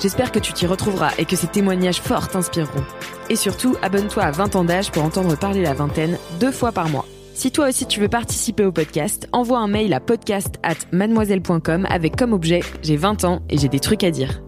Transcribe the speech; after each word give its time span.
J'espère 0.00 0.30
que 0.30 0.38
tu 0.38 0.52
t'y 0.52 0.64
retrouveras 0.64 1.10
et 1.18 1.24
que 1.24 1.34
ces 1.34 1.48
témoignages 1.48 2.00
forts 2.00 2.28
t'inspireront. 2.28 2.84
Et 3.30 3.36
surtout, 3.36 3.74
abonne-toi 3.82 4.22
à 4.22 4.30
20 4.30 4.54
ans 4.54 4.64
d'âge 4.64 4.92
pour 4.92 5.02
entendre 5.02 5.36
parler 5.36 5.60
la 5.60 5.74
vingtaine 5.74 6.18
deux 6.38 6.52
fois 6.52 6.70
par 6.70 6.88
mois. 6.88 7.04
Si 7.34 7.50
toi 7.50 7.68
aussi 7.68 7.84
tu 7.86 7.98
veux 7.98 8.08
participer 8.08 8.64
au 8.64 8.70
podcast, 8.70 9.28
envoie 9.32 9.58
un 9.58 9.66
mail 9.66 9.92
à 9.92 10.00
podcast 10.00 10.56
at 10.62 10.76
mademoiselle.com 10.92 11.86
avec 11.90 12.14
comme 12.14 12.32
objet 12.32 12.60
J'ai 12.82 12.96
20 12.96 13.24
ans 13.24 13.42
et 13.50 13.58
j'ai 13.58 13.68
des 13.68 13.80
trucs 13.80 14.04
à 14.04 14.12
dire. 14.12 14.40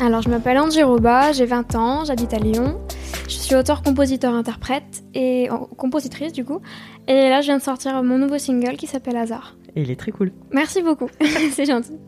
Alors, 0.00 0.22
je 0.22 0.30
m'appelle 0.30 0.58
Angie 0.58 0.82
Roba, 0.82 1.32
j'ai 1.32 1.44
20 1.44 1.74
ans, 1.74 2.04
j'habite 2.04 2.32
à 2.32 2.38
Lyon. 2.38 2.78
Je 3.28 3.34
suis 3.34 3.54
auteur, 3.54 3.82
compositeur, 3.82 4.32
interprète 4.32 5.02
et 5.12 5.48
oh, 5.50 5.66
compositrice 5.76 6.32
du 6.32 6.44
coup. 6.44 6.60
Et 7.06 7.28
là, 7.28 7.42
je 7.42 7.46
viens 7.46 7.58
de 7.58 7.62
sortir 7.62 8.02
mon 8.02 8.16
nouveau 8.16 8.38
single 8.38 8.76
qui 8.76 8.86
s'appelle 8.86 9.16
Hasard. 9.16 9.56
Et 9.76 9.82
il 9.82 9.90
est 9.90 9.96
très 9.96 10.12
cool. 10.12 10.32
Merci 10.52 10.80
beaucoup, 10.80 11.10
c'est 11.52 11.66
gentil. 11.66 11.98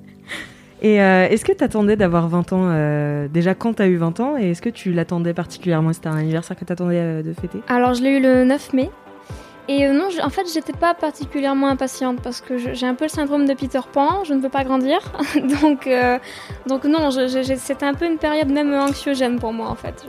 Et 0.82 1.00
euh, 1.02 1.28
est-ce 1.28 1.44
que 1.44 1.52
tu 1.52 1.62
attendais 1.62 1.96
d'avoir 1.96 2.28
20 2.28 2.52
ans 2.52 2.68
euh, 2.70 3.28
déjà 3.28 3.54
quand 3.54 3.74
tu 3.74 3.82
as 3.82 3.86
eu 3.86 3.96
20 3.96 4.20
ans 4.20 4.38
et 4.38 4.50
est-ce 4.50 4.62
que 4.62 4.70
tu 4.70 4.92
l'attendais 4.92 5.34
particulièrement 5.34 5.92
C'était 5.92 6.08
un 6.08 6.16
anniversaire 6.16 6.56
que 6.56 6.64
tu 6.64 6.72
attendais 6.72 6.96
euh, 6.98 7.22
de 7.22 7.34
fêter? 7.34 7.60
Alors, 7.68 7.92
je 7.94 8.02
l'ai 8.02 8.16
eu 8.16 8.20
le 8.20 8.44
9 8.44 8.72
mai. 8.72 8.90
Et 9.70 9.86
euh, 9.86 9.92
non, 9.92 10.08
en 10.20 10.30
fait, 10.30 10.52
j'étais 10.52 10.72
pas 10.72 10.94
particulièrement 10.94 11.68
impatiente 11.68 12.20
parce 12.22 12.40
que 12.40 12.58
j'ai 12.74 12.86
un 12.86 12.96
peu 12.96 13.04
le 13.04 13.08
syndrome 13.08 13.46
de 13.46 13.54
Peter 13.54 13.78
Pan, 13.92 14.24
je 14.24 14.34
ne 14.34 14.42
peux 14.42 14.48
pas 14.48 14.64
grandir. 14.64 14.98
donc, 15.62 15.86
euh, 15.86 16.18
donc 16.66 16.82
non, 16.82 17.08
c'était 17.12 17.86
un 17.86 17.94
peu 17.94 18.04
une 18.04 18.18
période 18.18 18.48
même 18.50 18.74
anxiogène 18.74 19.38
pour 19.38 19.52
moi 19.52 19.68
en 19.68 19.76
fait. 19.76 20.04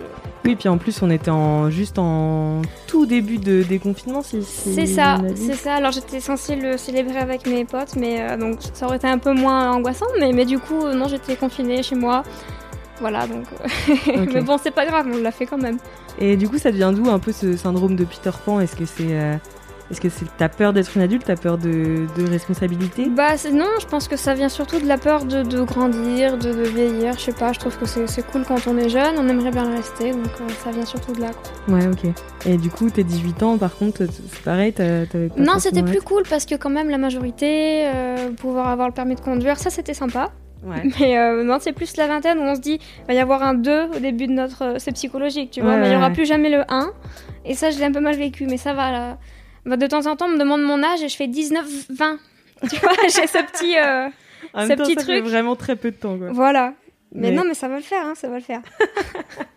Oui, 0.45 0.56
puis 0.56 0.67
en 0.67 0.80
plus 0.80 1.04
on 1.04 1.12
était 1.12 1.30
en, 1.30 1.70
juste 1.70 2.00
en 2.00 2.64
tout 2.88 3.06
début 3.06 3.38
de 3.38 3.62
déconfinement. 3.62 4.23
Si, 4.23 4.42
si 4.42 4.73
C'est 4.73 4.88
ça, 4.88 5.20
c'est 5.36 5.54
ça. 5.54 5.76
Alors 5.76 5.92
j'étais 5.92 6.22
censée 6.22 6.56
le 6.56 6.78
célébrer 6.78 7.20
avec 7.20 7.45
mes 7.45 7.64
potes, 7.64 7.95
mais 7.95 8.20
euh, 8.20 8.38
donc 8.38 8.58
ça 8.73 8.88
aurait 8.88 8.98
été 8.98 9.08
un 9.08 9.20
peu 9.20 9.34
moins 9.34 9.73
angoissant. 9.73 10.08
Mais, 10.20 10.32
mais 10.34 10.45
du 10.45 10.58
coup, 10.58 10.88
non, 10.88 11.08
j'étais 11.08 11.36
confinée 11.36 11.84
chez 11.84 11.95
moi. 11.95 12.23
Voilà, 13.02 13.27
donc. 13.27 13.44
euh, 14.07 14.25
mais 14.33 14.41
bon, 14.41 14.57
c'est 14.61 14.71
pas 14.71 14.85
grave, 14.85 15.07
on 15.13 15.17
l'a 15.21 15.31
fait 15.31 15.45
quand 15.45 15.57
même. 15.57 15.77
Et 16.19 16.38
du 16.38 16.47
coup, 16.47 16.57
ça 16.57 16.71
devient 16.71 16.92
d'où 16.95 17.09
un 17.09 17.20
peu 17.20 17.31
ce 17.31 17.58
syndrome 17.58 17.95
de 17.95 18.05
Peter 18.05 18.31
Pan? 18.45 18.59
Est-ce 18.59 18.76
que 18.76 18.86
c'est 18.86 19.08
euh, 19.11 19.36
est-ce 19.92 19.99
que 19.99 20.08
c'est 20.08 20.26
t'as 20.37 20.48
peur 20.48 20.71
d'être 20.71 20.95
une 20.95 21.02
adulte, 21.02 21.23
t'as 21.26 21.36
peur 21.36 21.58
de, 21.58 22.05
de 22.17 22.30
responsabilité? 22.30 23.08
Bah 23.09 23.31
non, 23.52 23.67
je 23.81 23.86
pense 23.87 24.08
que 24.08 24.15
ça 24.15 24.33
vient 24.33 24.48
surtout 24.48 24.80
de 24.80 24.87
la 24.87 24.98
peur 24.98 25.26
de, 25.26 25.43
de 25.43 25.61
grandir, 25.64 26.37
de, 26.37 26.53
de 26.53 26.64
vieillir. 26.64 27.14
Je 27.15 27.20
sais 27.26 27.33
pas, 27.33 27.52
je 27.52 27.59
trouve 27.59 27.77
que 27.77 27.86
c'est 27.86 28.26
cool 28.31 28.43
quand 28.48 28.67
on 28.67 28.77
est 28.77 28.87
jeune, 28.87 29.15
on 29.17 29.27
aimerait 29.27 29.52
bien 29.52 29.67
le 29.70 29.76
rester, 29.76 30.11
donc 30.11 30.31
euh, 30.39 30.47
ça 30.64 30.71
vient 30.71 30.86
surtout 30.86 31.11
de 31.11 31.20
là. 31.21 31.31
quoi. 31.67 31.76
Ouais, 31.76 31.87
ok. 31.87 32.09
Et 32.45 32.55
du 32.55 32.70
coup, 32.70 32.89
t'es 32.89 33.03
18 33.03 33.43
ans, 33.43 33.58
par 33.58 33.76
contre, 33.76 34.05
c'est 34.08 34.42
pareil, 34.43 34.71
t'avais 34.71 35.05
pas 35.08 35.23
Non, 35.36 35.59
c'était 35.59 35.83
plus 35.83 36.02
cool 36.02 36.23
parce 36.30 36.45
que 36.45 36.55
quand 36.55 36.70
même 36.70 36.89
la 36.89 36.97
majorité, 36.97 37.87
euh, 37.93 38.31
pouvoir 38.31 38.70
avoir 38.70 38.87
le 38.87 38.93
permis 38.93 39.15
de 39.15 39.21
conduire, 39.21 39.59
ça 39.59 39.70
c'était 39.70 39.93
sympa. 39.93 40.30
Ouais. 40.64 40.83
Mais 40.99 41.17
euh, 41.17 41.44
non, 41.44 41.58
c'est 41.60 41.73
plus 41.73 41.98
la 41.98 42.08
vingtaine 42.08 42.38
où 42.39 42.44
on 42.44 42.55
se 42.55 42.61
dit, 42.61 42.80
va 43.08 43.14
y 43.14 43.20
avoir 43.20 43.42
un 43.44 43.54
2 43.55 43.83
au 43.95 43.99
début 43.99 44.27
de 44.27 44.33
notre... 44.33 44.64
euh, 44.64 44.76
C'est 44.77 44.92
psychologique, 44.92 45.52
tu 45.52 45.61
vois, 45.61 45.72
Ouais, 45.72 45.77
mais 45.80 45.88
il 45.88 45.89
y 45.89 45.92
ouais, 45.94 45.98
aura 45.98 46.11
plus 46.11 46.26
jamais 46.26 46.49
le 46.49 46.64
1. 46.70 46.92
Et 47.45 47.55
ça, 47.55 47.72
je 47.72 47.80
l'ai 47.80 47.86
un 47.86 47.92
peu 47.92 47.99
mal 47.99 48.16
vécu, 48.16 48.45
mais 48.45 48.58
ça 48.58 48.73
va 48.73 48.92
là. 48.92 49.17
Bah, 49.66 49.77
de 49.77 49.88
temps 49.88 50.05
en 50.08 50.16
temps, 50.16 50.26
on 50.26 50.33
me 50.33 50.38
demande 50.39 50.61
mon 50.61 50.83
âge 50.83 51.02
et 51.04 51.10
je 51.10 51.16
fais 51.16 51.27
19, 51.27 51.66
20. 51.89 52.17
Tu 52.70 52.76
vois, 52.77 52.92
j'ai 53.04 53.27
ce 53.27 53.44
petit... 53.52 53.77
euh, 53.77 54.08
En 54.54 54.64
ce 54.64 54.67
même 54.67 54.77
temps, 54.77 54.83
petit 54.86 54.94
ça 54.95 55.02
fait 55.05 55.20
truc. 55.20 55.23
vraiment 55.32 55.55
très 55.55 55.76
peu 55.76 55.89
de 55.92 55.95
temps, 55.95 56.17
quoi. 56.17 56.27
Voilà. 56.32 56.73
Mais, 57.14 57.30
Mais- 57.30 57.36
non, 57.36 57.44
mais 57.48 57.54
ça 57.55 57.67
va 57.67 57.76
le 57.77 57.82
faire, 57.82 58.05
hein, 58.05 58.14
ça 58.16 58.30
va 58.30 58.36
le 58.36 58.44
faire. 58.44 58.61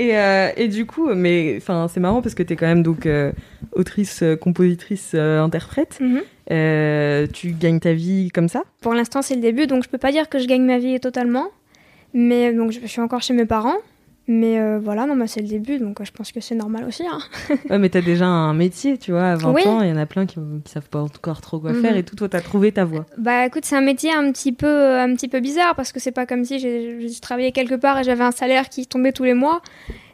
Et, 0.00 0.16
euh, 0.16 0.48
et 0.56 0.68
du 0.68 0.86
coup, 0.86 1.12
mais 1.14 1.56
enfin, 1.58 1.86
c'est 1.92 2.00
marrant 2.00 2.22
parce 2.22 2.34
que 2.34 2.42
t'es 2.42 2.56
quand 2.56 2.66
même 2.66 2.82
donc 2.82 3.04
euh, 3.04 3.32
autrice, 3.72 4.22
euh, 4.22 4.34
compositrice, 4.34 5.12
euh, 5.14 5.42
interprète. 5.42 5.98
Mhm. 6.00 6.22
Tu 7.34 7.50
gagnes 7.52 7.80
ta 7.80 7.92
vie 7.92 8.30
comme 8.30 8.48
ça? 8.48 8.62
Pour 8.80 8.94
l'instant, 8.94 9.20
c'est 9.20 9.34
le 9.34 9.42
début, 9.42 9.66
donc 9.66 9.84
je 9.84 9.90
peux 9.90 9.98
pas 9.98 10.10
dire 10.10 10.30
que 10.30 10.38
je 10.38 10.46
gagne 10.46 10.64
ma 10.64 10.78
vie 10.78 10.98
totalement. 11.00 11.48
Mais 12.14 12.50
donc, 12.54 12.72
je 12.72 12.86
suis 12.86 13.02
encore 13.02 13.20
chez 13.20 13.34
mes 13.34 13.44
parents. 13.44 13.76
Mais 14.32 14.60
euh, 14.60 14.78
voilà, 14.78 15.06
non, 15.06 15.16
bah, 15.16 15.26
c'est 15.26 15.40
le 15.40 15.48
début, 15.48 15.78
donc 15.78 16.00
euh, 16.00 16.04
je 16.04 16.12
pense 16.12 16.30
que 16.30 16.40
c'est 16.40 16.54
normal 16.54 16.84
aussi. 16.84 17.02
Hein. 17.04 17.18
Ouais, 17.70 17.78
mais 17.78 17.88
t'as 17.88 18.00
déjà 18.00 18.26
un 18.26 18.54
métier, 18.54 18.96
tu 18.96 19.10
vois, 19.10 19.30
à 19.32 19.34
20 19.36 19.52
Oui. 19.52 19.66
ans, 19.66 19.82
il 19.82 19.88
y 19.88 19.92
en 19.92 19.96
a 19.96 20.06
plein 20.06 20.24
qui, 20.24 20.36
qui 20.64 20.70
savent 20.72 20.88
pas 20.88 21.00
encore 21.00 21.40
trop 21.40 21.58
quoi 21.58 21.72
Mhm. 21.72 21.82
faire 21.82 21.96
et 21.96 22.04
tout. 22.04 22.14
Toi, 22.14 22.28
t'as 22.28 22.40
trouvé 22.40 22.70
ta 22.70 22.84
voie. 22.84 23.06
Bah 23.18 23.46
écoute, 23.46 23.64
c'est 23.64 23.74
un 23.74 23.80
métier 23.80 24.12
un 24.12 24.30
petit 24.30 24.52
peu, 24.52 24.68
euh, 24.68 25.02
un 25.02 25.12
petit 25.16 25.26
peu 25.26 25.40
bizarre 25.40 25.74
parce 25.74 25.90
que 25.90 25.98
c'est 25.98 26.12
pas 26.12 26.26
comme 26.26 26.44
si 26.44 26.60
j'ai 26.60 27.08
j'ai 27.08 27.20
travaillé 27.20 27.50
quelque 27.50 27.74
part 27.74 27.98
et 27.98 28.04
j'avais 28.04 28.22
un 28.22 28.30
salaire 28.30 28.68
qui 28.68 28.86
tombait 28.86 29.10
tous 29.12 29.24
les 29.24 29.34
mois. 29.34 29.62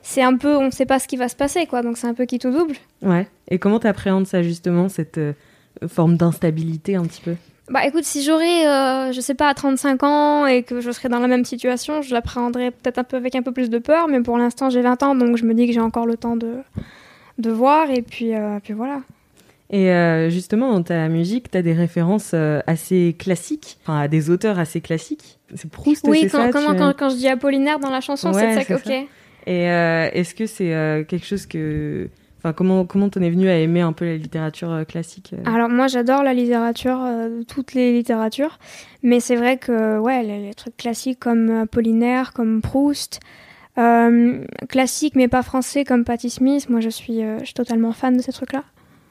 C'est 0.00 0.22
un 0.22 0.36
peu, 0.38 0.56
on 0.56 0.70
sait 0.70 0.86
pas 0.86 0.98
ce 0.98 1.08
qui 1.08 1.16
va 1.18 1.28
se 1.28 1.36
passer 1.36 1.66
quoi, 1.66 1.82
donc 1.82 1.98
c'est 1.98 2.06
un 2.06 2.14
peu 2.14 2.24
qui 2.24 2.38
tout 2.38 2.50
double. 2.52 2.76
Ouais. 3.02 3.28
Et 3.48 3.58
comment 3.58 3.78
t'appréhendes 3.80 4.26
ça 4.26 4.42
justement, 4.42 4.88
cette 4.88 5.18
euh, 5.18 5.34
forme 5.88 6.16
d'instabilité 6.16 6.94
un 6.96 7.04
petit 7.04 7.20
peu? 7.20 7.34
Bah 7.68 7.84
écoute, 7.84 8.04
si 8.04 8.22
j'aurais, 8.22 8.66
euh, 8.66 9.12
je 9.12 9.20
sais 9.20 9.34
pas, 9.34 9.52
35 9.52 10.02
ans 10.04 10.46
et 10.46 10.62
que 10.62 10.80
je 10.80 10.90
serais 10.92 11.08
dans 11.08 11.18
la 11.18 11.26
même 11.26 11.44
situation, 11.44 12.00
je 12.00 12.14
l'appréhenderais 12.14 12.70
peut-être 12.70 12.98
un 12.98 13.04
peu 13.04 13.16
avec 13.16 13.34
un 13.34 13.42
peu 13.42 13.50
plus 13.52 13.70
de 13.70 13.78
peur, 13.78 14.06
mais 14.06 14.20
pour 14.20 14.38
l'instant 14.38 14.70
j'ai 14.70 14.82
20 14.82 15.02
ans 15.02 15.14
donc 15.16 15.36
je 15.36 15.44
me 15.44 15.52
dis 15.52 15.66
que 15.66 15.72
j'ai 15.72 15.80
encore 15.80 16.06
le 16.06 16.16
temps 16.16 16.36
de, 16.36 16.58
de 17.38 17.50
voir 17.50 17.90
et 17.90 18.02
puis, 18.02 18.34
euh, 18.34 18.60
puis 18.62 18.72
voilà. 18.72 19.00
Et 19.70 19.90
euh, 19.90 20.30
justement, 20.30 20.72
dans 20.74 20.82
ta 20.84 21.08
musique, 21.08 21.50
t'as 21.50 21.62
des 21.62 21.72
références 21.72 22.34
assez 22.68 23.16
classiques, 23.18 23.78
enfin, 23.82 23.98
à 24.02 24.06
des 24.06 24.30
auteurs 24.30 24.60
assez 24.60 24.80
classiques. 24.80 25.40
C'est 25.56 25.68
Proust, 25.68 26.04
Oui, 26.06 26.20
c'est 26.22 26.28
quand, 26.30 26.38
ça 26.44 26.52
comment- 26.52 26.72
tu- 26.72 26.78
quand, 26.78 26.92
quand 26.96 27.08
je 27.10 27.16
dis 27.16 27.26
Apollinaire 27.28 27.80
dans 27.80 27.90
la 27.90 28.00
chanson, 28.00 28.32
Ouais, 28.32 28.54
c'est 28.54 28.62
ça 28.62 28.64
que, 28.64 28.74
ok. 28.74 29.08
Et 29.48 29.62
est-ce 29.64 30.36
que 30.36 30.46
c'est 30.46 31.04
quelque 31.08 31.26
chose 31.26 31.46
que. 31.46 32.08
Enfin, 32.38 32.52
comment 32.52 32.84
comment 32.84 33.08
t'en 33.08 33.22
es 33.22 33.30
venu 33.30 33.48
à 33.48 33.58
aimer 33.58 33.80
un 33.80 33.92
peu 33.92 34.04
la 34.04 34.16
littérature 34.16 34.70
euh, 34.70 34.84
classique 34.84 35.32
euh 35.34 35.50
Alors 35.50 35.68
moi 35.68 35.88
j'adore 35.88 36.22
la 36.22 36.34
littérature, 36.34 37.00
euh, 37.02 37.42
toutes 37.48 37.74
les 37.74 37.92
littératures, 37.92 38.58
mais 39.02 39.20
c'est 39.20 39.36
vrai 39.36 39.56
que 39.56 39.98
ouais 39.98 40.22
les, 40.22 40.40
les 40.40 40.54
trucs 40.54 40.76
classiques 40.76 41.18
comme 41.18 41.50
Apollinaire, 41.50 42.32
comme 42.32 42.60
Proust, 42.60 43.20
euh, 43.78 44.44
classiques 44.68 45.16
mais 45.16 45.28
pas 45.28 45.42
français 45.42 45.84
comme 45.84 46.04
Patti 46.04 46.30
Smith, 46.30 46.70
moi 46.70 46.80
je 46.80 46.88
suis, 46.88 47.22
euh, 47.22 47.38
je 47.40 47.46
suis 47.46 47.54
totalement 47.54 47.92
fan 47.92 48.16
de 48.16 48.22
ces 48.22 48.32
trucs-là. 48.32 48.64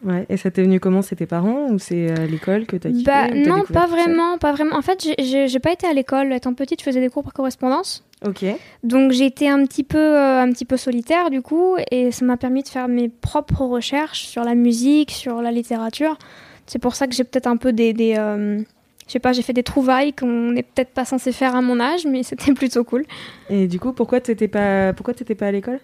Ouais. 0.04 0.26
Et 0.30 0.38
ça 0.38 0.52
t'est 0.52 0.62
venu 0.64 0.80
comment? 0.80 1.02
C'est 1.02 1.16
tes 1.16 1.26
parents 1.26 1.68
ou 1.70 1.80
c'est 1.80 2.12
euh, 2.12 2.28
l'école 2.28 2.66
que 2.66 2.76
t'as 2.76 2.90
kiffé 2.90 3.04
Bah 3.06 3.28
ou 3.28 3.44
t'as 3.44 3.50
non 3.50 3.64
pas 3.64 3.88
vraiment, 3.88 4.38
pas 4.38 4.54
vraiment. 4.54 4.76
En 4.76 4.82
fait 4.82 5.08
j'ai 5.20 5.60
pas 5.60 5.72
été 5.72 5.88
à 5.88 5.94
l'école, 5.94 6.34
étant 6.34 6.54
petite 6.54 6.80
je 6.80 6.86
faisais 6.86 7.00
des 7.00 7.10
cours 7.10 7.24
par 7.24 7.34
correspondance, 7.34 8.04
Ok. 8.26 8.46
donc 8.84 9.12
j'ai 9.12 9.26
été 9.26 9.50
un 9.50 9.66
petit 9.66 9.84
peu 9.84 9.98
euh, 10.00 10.42
un 10.42 10.52
petit 10.52 10.66
peu 10.66 10.78
solitaire 10.78 11.30
du 11.30 11.42
coup 11.42 11.76
et 11.92 12.12
ça 12.12 12.26
m'a 12.26 12.38
permis 12.38 12.64
de 12.64 12.68
faire 12.70 12.88
mes 12.88 13.10
propres 13.10 13.66
recherches 13.66 14.24
sur 14.26 14.44
la 14.44 14.56
musique, 14.56 15.12
sur 15.12 15.42
la 15.42 15.52
littérature. 15.52 16.18
C'est 16.66 16.80
pour 16.80 16.96
ça 16.96 17.08
que 17.08 17.14
j'ai 17.14 17.24
peut-être 17.24 17.46
un 17.48 17.58
peu 17.58 17.74
des, 17.74 17.94
des 17.94 18.16
euh, 18.18 18.60
je 19.06 19.12
sais 19.12 19.20
pas, 19.20 19.34
j'ai 19.34 19.44
fait 19.44 19.54
des 19.54 19.62
trouvailles 19.62 20.14
qu'on 20.14 20.52
n'est 20.52 20.64
peut-être 20.64 20.90
pas 20.92 21.06
censé 21.06 21.32
faire 21.32 21.56
à 21.56 21.62
mon 21.62 21.80
âge, 21.80 22.06
mais 22.08 22.24
c'était 22.30 22.54
plutôt 22.54 22.84
cool. 22.84 23.04
Et 23.50 23.68
du 23.68 23.80
coup, 23.80 23.92
pourquoi 23.94 24.20
t'étais 24.22 24.48
pas 24.48 24.94
pourquoi 24.94 25.14
t'étais 25.14 25.36
pas 25.36 25.48
à 25.48 25.52
l'école? 25.52 25.80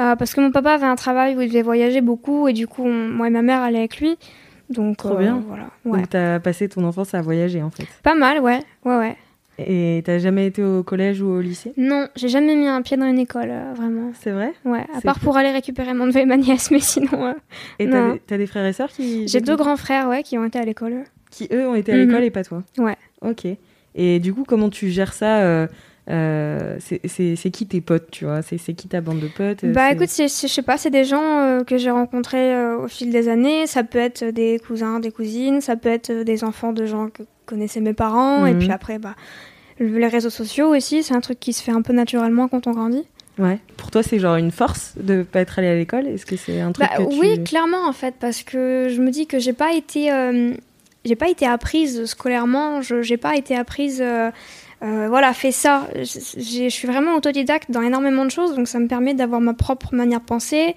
Euh, 0.00 0.16
parce 0.16 0.34
que 0.34 0.40
mon 0.40 0.50
papa 0.50 0.72
avait 0.72 0.86
un 0.86 0.96
travail 0.96 1.36
où 1.36 1.40
il 1.42 1.48
devait 1.48 1.62
voyager 1.62 2.00
beaucoup 2.00 2.48
et 2.48 2.52
du 2.54 2.66
coup, 2.66 2.82
on- 2.84 3.08
moi 3.10 3.28
et 3.28 3.30
ma 3.30 3.42
mère 3.42 3.60
allaient 3.60 3.78
avec 3.78 4.00
lui. 4.00 4.16
Donc 4.70 4.96
Trop 4.96 5.16
bien. 5.16 5.40
voilà. 5.46 5.66
Ouais. 5.84 5.98
Donc 5.98 6.08
t'as 6.10 6.40
passé 6.40 6.68
ton 6.68 6.82
enfance 6.84 7.12
à 7.14 7.20
voyager 7.20 7.62
en 7.62 7.70
fait. 7.70 7.86
Pas 8.02 8.14
mal, 8.14 8.40
ouais, 8.40 8.60
ouais, 8.86 8.96
ouais. 8.96 9.16
Et 9.58 10.02
t'as 10.04 10.18
jamais 10.18 10.46
été 10.46 10.62
au 10.64 10.82
collège 10.82 11.22
ou 11.22 11.28
au 11.28 11.40
lycée? 11.40 11.72
Non, 11.76 12.08
j'ai 12.16 12.28
jamais 12.28 12.56
mis 12.56 12.66
un 12.66 12.82
pied 12.82 12.96
dans 12.96 13.06
une 13.06 13.18
école, 13.20 13.50
euh, 13.50 13.72
vraiment. 13.74 14.10
C'est 14.20 14.32
vrai? 14.32 14.52
Ouais, 14.64 14.84
à 14.92 15.00
part 15.00 15.14
cool. 15.14 15.22
pour 15.24 15.36
aller 15.36 15.50
récupérer 15.52 15.94
mon 15.94 16.06
neveu 16.06 16.20
et 16.20 16.26
ma 16.26 16.36
nièce, 16.36 16.70
mais 16.72 16.80
sinon. 16.80 17.26
euh, 17.26 17.32
Et 17.78 17.88
t'as 17.88 18.12
des, 18.28 18.38
des 18.38 18.46
frères 18.46 18.66
et 18.66 18.72
sœurs 18.72 18.90
qui 18.90 19.28
J'ai 19.28 19.40
deux 19.40 19.56
grands 19.56 19.76
frères, 19.76 20.08
ouais, 20.08 20.22
qui 20.24 20.36
ont 20.38 20.44
été 20.44 20.58
à 20.58 20.64
l'école. 20.64 21.04
Qui, 21.30 21.48
eux, 21.52 21.68
ont 21.68 21.74
été 21.76 21.92
à 21.92 21.96
Mhm. 21.96 22.06
l'école 22.06 22.24
et 22.24 22.30
pas 22.30 22.42
toi? 22.44 22.62
Ouais. 22.78 22.96
Ok. 23.22 23.46
Et 23.94 24.18
du 24.18 24.34
coup, 24.34 24.42
comment 24.46 24.70
tu 24.70 24.90
gères 24.90 25.12
ça 25.12 25.42
euh, 25.42 25.66
euh, 26.10 26.76
c'est- 26.80 27.50
qui 27.50 27.66
tes 27.66 27.80
potes, 27.80 28.10
tu 28.10 28.24
vois? 28.24 28.42
C'est 28.42 28.58
qui 28.74 28.88
ta 28.88 29.00
bande 29.00 29.20
de 29.20 29.28
potes? 29.28 29.64
Bah 29.64 29.92
écoute, 29.92 30.08
je 30.16 30.26
sais 30.28 30.62
pas, 30.62 30.76
c'est 30.76 30.90
des 30.90 31.04
gens 31.04 31.22
euh, 31.22 31.62
que 31.64 31.78
j'ai 31.78 31.90
rencontrés 31.90 32.54
euh, 32.54 32.78
au 32.78 32.88
fil 32.88 33.10
des 33.10 33.28
années. 33.28 33.66
Ça 33.66 33.84
peut 33.84 33.98
être 34.00 34.24
des 34.24 34.60
cousins, 34.66 35.00
des 35.00 35.10
cousines, 35.12 35.60
ça 35.60 35.76
peut 35.76 35.88
être 35.88 36.12
des 36.24 36.42
enfants 36.44 36.72
de 36.72 36.84
gens 36.86 37.08
que 37.08 37.22
connaissaient 37.46 37.80
mes 37.80 37.94
parents. 37.94 38.46
Et 38.46 38.52
Mhm. 38.54 38.58
puis 38.58 38.70
après, 38.70 38.98
bah, 38.98 39.14
le- 39.78 39.98
les 39.98 40.06
réseaux 40.08 40.30
sociaux 40.30 40.74
aussi, 40.74 41.02
c'est 41.02 41.14
un 41.14 41.20
truc 41.20 41.40
qui 41.40 41.52
se 41.52 41.62
fait 41.62 41.72
un 41.72 41.82
peu 41.82 41.92
naturellement 41.92 42.48
quand 42.48 42.66
on 42.66 42.72
grandit. 42.72 43.04
Ouais. 43.38 43.58
Pour 43.76 43.90
toi, 43.90 44.02
c'est 44.04 44.20
genre 44.20 44.36
une 44.36 44.52
force 44.52 44.92
de 44.96 45.22
pas 45.24 45.40
être 45.40 45.58
allé 45.58 45.66
à 45.68 45.74
l'école? 45.74 46.06
Est-ce 46.06 46.24
que 46.24 46.36
c'est 46.36 46.60
un 46.60 46.70
truc 46.72 46.86
Bah, 46.88 46.96
que 47.04 47.10
tu... 47.10 47.18
Oui, 47.18 47.42
clairement 47.42 47.86
en 47.88 47.92
fait, 47.92 48.14
parce 48.20 48.42
que 48.44 48.88
je 48.94 49.00
me 49.00 49.10
dis 49.10 49.26
que 49.26 49.40
j'ai 49.40 49.52
pas 49.52 49.72
été, 49.74 50.12
euh, 50.12 50.52
j'ai 51.04 51.16
pas 51.16 51.28
été 51.28 51.44
apprise 51.44 52.04
scolairement, 52.04 52.80
je 52.80 53.02
j'ai 53.02 53.16
pas 53.16 53.34
été 53.34 53.56
apprise, 53.56 54.00
euh, 54.00 54.30
euh, 54.84 55.06
voilà, 55.08 55.32
fais 55.32 55.50
ça. 55.50 55.88
Je 55.96 56.68
suis 56.68 56.86
vraiment 56.86 57.16
autodidacte 57.16 57.72
dans 57.72 57.82
énormément 57.82 58.24
de 58.24 58.30
choses, 58.30 58.54
donc 58.54 58.68
ça 58.68 58.78
me 58.78 58.86
permet 58.86 59.14
d'avoir 59.14 59.40
ma 59.40 59.54
propre 59.54 59.92
manière 59.96 60.20
de 60.20 60.24
penser. 60.26 60.76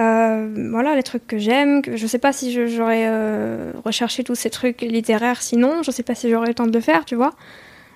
Euh, 0.00 0.68
voilà, 0.70 0.94
les 0.94 1.02
trucs 1.02 1.26
que 1.26 1.38
j'aime. 1.38 1.82
que- 1.82 1.96
Je 1.96 2.06
sais 2.06 2.18
pas 2.18 2.32
si 2.32 2.52
j'aurais 2.68 3.06
euh, 3.08 3.72
recherché 3.84 4.22
tous 4.24 4.34
ces 4.36 4.50
trucs 4.50 4.80
littéraires 4.82 5.42
sinon, 5.42 5.82
je 5.82 5.90
sais 5.90 6.02
pas 6.04 6.14
si 6.14 6.30
j'aurais 6.30 6.48
le 6.48 6.54
temps 6.54 6.66
de 6.66 6.72
le 6.72 6.80
faire, 6.80 7.04
tu 7.04 7.14
vois. 7.16 7.34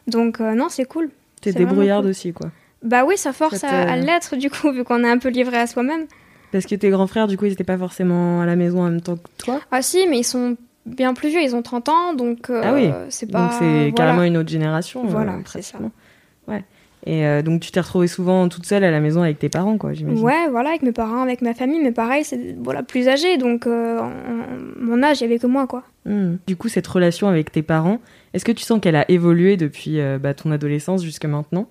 Donc 0.09 0.41
euh, 0.41 0.55
non, 0.55 0.69
c'est 0.69 0.85
cool. 0.85 1.11
T'es 1.41 1.53
débrouillarde 1.53 2.03
cool. 2.03 2.11
aussi, 2.11 2.33
quoi. 2.33 2.51
Bah 2.83 3.05
oui, 3.05 3.17
ça 3.17 3.33
force 3.33 3.59
Ça 3.59 3.83
à, 3.83 3.97
l'être 3.97 4.35
du 4.37 4.51
coup, 4.51 4.73
vu 4.73 4.83
qu'on 4.83 5.05
est 5.05 5.11
un 5.11 5.19
peu 5.19 5.29
livré 5.29 5.59
à 5.59 5.67
soi-même. 5.69 6.07
Parce 6.51 6.67
que 6.67 6.75
tes 6.75 6.91
grands 6.91 7.07
frères, 7.07 7.29
du 7.29 7.37
coup, 7.39 7.45
ils 7.47 7.53
étaient 7.53 7.63
pas 7.65 7.79
forcément 7.79 8.41
à 8.43 8.47
la 8.47 8.57
maison 8.57 8.81
en 8.83 8.91
même 8.91 9.01
temps 9.01 9.17
que 9.17 9.29
toi? 9.39 9.61
Ah 9.71 9.81
si, 9.83 10.07
mais 10.09 10.19
ils 10.19 10.25
sont 10.25 10.57
bien 10.85 11.15
plus 11.15 11.29
vieux, 11.29 11.41
ils 11.41 11.55
ont 11.55 11.63
30 11.63 11.89
ans, 11.89 12.15
donc 12.15 12.51
euh, 12.51 12.61
Ah 12.65 12.75
oui, 12.75 12.91
c'est 13.09 13.31
pas... 13.31 13.43
Donc 13.43 13.53
c'est 13.53 13.91
voilà. 13.91 13.91
carrément 13.95 14.25
une 14.25 14.37
autre 14.37 14.51
génération. 14.51 15.05
euh, 15.05 15.09
Voilà, 15.09 15.37
c'est 15.47 15.63
ça. 15.63 15.79
Et 17.05 17.27
euh, 17.27 17.43
donc 17.43 17.61
tu 17.61 17.73
t'es 17.73 17.81
retrouvée 17.81 18.07
souvent 18.07 18.49
toute 18.49 18.65
seule 18.65 18.85
à 18.85 18.91
la 18.91 19.01
maison 19.01 19.23
avec 19.23 19.39
tes 19.39 19.49
parents, 19.49 19.77
quoi, 19.77 19.93
j'imagine. 19.93 20.25
Ouais, 20.25 20.49
voilà, 20.51 20.69
avec 20.69 20.83
mes 20.83 20.93
parents, 20.93 21.23
avec 21.23 21.43
ma 21.43 21.53
famille, 21.53 21.81
mais 21.83 21.91
pareil, 21.91 22.23
c'est 22.23 22.55
voilà, 22.63 22.83
plus 22.85 23.09
âgé, 23.09 23.39
donc 23.39 23.67
euh, 23.67 24.01
mon 24.79 25.03
âge, 25.03 25.21
il 25.21 25.25
y 25.25 25.27
avait 25.27 25.41
que 25.41 25.49
moi, 25.49 25.67
quoi. 25.67 25.83
Hmm. 26.07 26.37
Du 26.47 26.57
coup, 26.57 26.69
cette 26.69 26.87
relation 26.87 27.27
avec 27.27 27.51
tes 27.51 27.63
parents, 27.63 27.99
est-ce 28.35 28.45
que 28.45 28.53
tu 28.53 28.63
sens 28.63 28.81
qu'elle 28.81 28.97
a 28.97 29.11
évolué 29.11 29.57
depuis 29.57 30.01
euh, 30.01 30.19
bah, 30.19 30.33
ton 30.33 30.53
adolescence 30.53 31.03
jusqu'à 31.03 31.27
maintenant? 31.27 31.67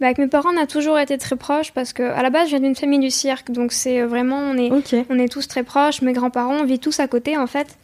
Bah, 0.00 0.06
avec 0.06 0.16
mes 0.16 0.28
parents, 0.28 0.48
on 0.54 0.60
a 0.60 0.66
toujours 0.66 0.98
été 0.98 1.18
très 1.18 1.36
proches, 1.36 1.72
parce 1.72 1.92
que 1.92 2.02
à 2.02 2.22
la 2.22 2.30
base, 2.30 2.46
je 2.46 2.56
viens 2.56 2.60
d'une 2.60 2.74
famille 2.74 3.00
du 3.00 3.10
cirque, 3.10 3.50
donc 3.50 3.72
c'est 3.72 4.00
vraiment, 4.02 4.38
on 4.38 4.56
est, 4.56 4.72
on 5.10 5.18
est 5.18 5.30
tous 5.30 5.46
très 5.46 5.62
proches, 5.62 6.00
mes 6.00 6.14
grands-parents, 6.14 6.56
on 6.62 6.64
vit 6.64 6.78
tous 6.78 7.00
à 7.00 7.06
côté, 7.06 7.36
en 7.36 7.46
fait. 7.46 7.76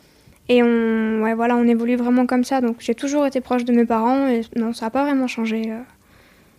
Et 0.48 0.62
on, 0.62 1.22
ouais, 1.22 1.34
voilà, 1.34 1.56
on 1.56 1.64
évolue 1.66 1.96
vraiment 1.96 2.25
comme 2.25 2.44
ça, 2.44 2.62
donc 2.62 2.76
j'ai 2.78 2.94
toujours 2.94 3.26
été 3.26 3.43
proche 3.43 3.66
de 3.66 3.72
mes 3.72 3.84
parents, 3.84 4.28
et 4.28 4.43
non, 4.56 4.72
ça 4.72 4.87
n'a 4.87 4.90
pas 4.90 5.02
vraiment 5.04 5.26
changé. 5.26 5.64
euh, 5.69 5.81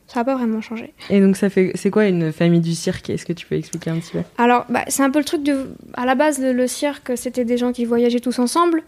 Ça 0.07 0.21
n'a 0.21 0.23
pas 0.23 0.35
vraiment 0.35 0.61
changé. 0.61 0.93
Et 1.09 1.19
donc 1.19 1.35
ça 1.35 1.49
fait, 1.49 1.71
c'est 1.75 1.89
quoi 1.89 2.05
une 2.05 2.31
famille 2.31 2.61
du 2.61 2.73
cirque? 2.75 3.09
Est-ce 3.09 3.25
que 3.25 3.33
tu 3.33 3.45
peux 3.45 3.55
expliquer 3.55 3.89
un 3.89 3.99
petit 3.99 4.13
peu? 4.13 4.19
Alors, 4.37 4.65
bah, 4.69 4.85
c'est 4.87 5.03
un 5.03 5.09
peu 5.11 5.19
le 5.19 5.25
truc 5.25 5.43
de. 5.43 5.67
À 5.95 6.05
la 6.05 6.15
base, 6.15 6.39
le, 6.39 6.53
le 6.53 6.65
cirque, 6.67 7.11
c'était 7.17 7.43
des 7.43 7.57
gens 7.57 7.73
qui 7.73 7.83
voyageaient 7.83 8.21
tous 8.21 8.39
ensemble. 8.39 8.83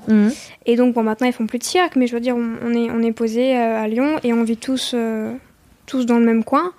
Et 0.66 0.76
donc, 0.78 0.94
bon, 0.96 1.04
maintenant, 1.04 1.28
ils 1.28 1.34
font 1.34 1.46
plus 1.46 1.60
de 1.60 1.64
cirque, 1.66 1.98
mais 1.98 2.08
je 2.08 2.14
veux 2.14 2.22
dire, 2.22 2.38
on, 2.38 2.54
on 2.66 2.74
est, 2.74 2.90
on 2.90 3.02
est 3.04 3.12
posé 3.12 3.54
à 3.56 3.86
Lyon 3.90 4.16
et 4.24 4.32
on 4.34 4.44
vit 4.44 4.56
tous, 4.58 4.94
euh, 4.96 5.34
tous 5.88 6.06
dans 6.06 6.20
le 6.20 6.26
même 6.26 6.44
coin. 6.46 6.72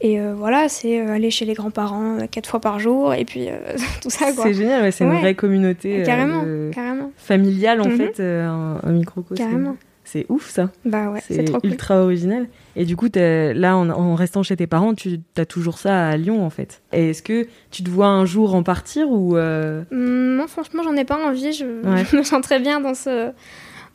Et 0.00 0.18
euh, 0.20 0.34
voilà, 0.34 0.68
c'est 0.68 1.00
euh, 1.00 1.12
aller 1.12 1.30
chez 1.30 1.44
les 1.44 1.54
grands-parents 1.54 2.20
euh, 2.20 2.26
quatre 2.26 2.48
fois 2.48 2.60
par 2.60 2.78
jour 2.78 3.14
et 3.14 3.24
puis 3.24 3.48
euh, 3.48 3.56
tout 4.02 4.10
ça, 4.10 4.32
quoi. 4.32 4.44
C'est 4.44 4.54
génial, 4.54 4.82
ouais, 4.82 4.90
c'est 4.90 5.04
une 5.04 5.12
vraie 5.18 5.34
communauté 5.34 6.00
euh, 6.02 6.04
Carrément, 6.04 6.44
carrément, 6.72 7.12
familiale 7.16 7.80
en 7.80 7.88
Mhm. 7.88 7.96
fait, 7.96 8.20
euh, 8.20 8.46
un, 8.46 8.80
un 8.82 8.92
microcosme. 8.92 9.36
carrément. 9.42 9.76
C'est 10.04 10.26
ouf 10.28 10.48
ça. 10.50 10.70
Bah 10.84 11.10
ouais, 11.10 11.20
c'est 11.26 11.44
trop 11.44 11.60
cool. 11.60 11.70
ultra 11.70 12.02
original. 12.02 12.46
Et 12.76 12.84
du 12.84 12.94
coup, 12.96 13.08
là, 13.14 13.76
en, 13.76 13.88
en 13.90 14.14
restant 14.14 14.42
chez 14.42 14.56
tes 14.56 14.66
parents, 14.66 14.94
tu 14.94 15.20
as 15.36 15.46
toujours 15.46 15.78
ça 15.78 16.08
à 16.08 16.16
Lyon, 16.16 16.44
en 16.44 16.50
fait. 16.50 16.82
Et 16.92 17.10
est-ce 17.10 17.22
que 17.22 17.46
tu 17.70 17.82
te 17.82 17.88
vois 17.90 18.08
un 18.08 18.24
jour 18.26 18.54
en 18.54 18.62
partir 18.62 19.08
ou 19.10 19.36
euh, 19.36 19.82
Hum, 19.92 20.36
Non, 20.36 20.46
franchement, 20.46 20.82
j'en 20.82 20.94
ai 20.96 21.04
pas 21.04 21.16
envie. 21.26 21.52
Je, 21.52 21.64
Ouais. 21.64 22.04
je 22.10 22.16
me 22.16 22.22
sens 22.22 22.42
très 22.42 22.60
bien 22.60 22.80
dans, 22.80 22.94
ce, 22.94 23.30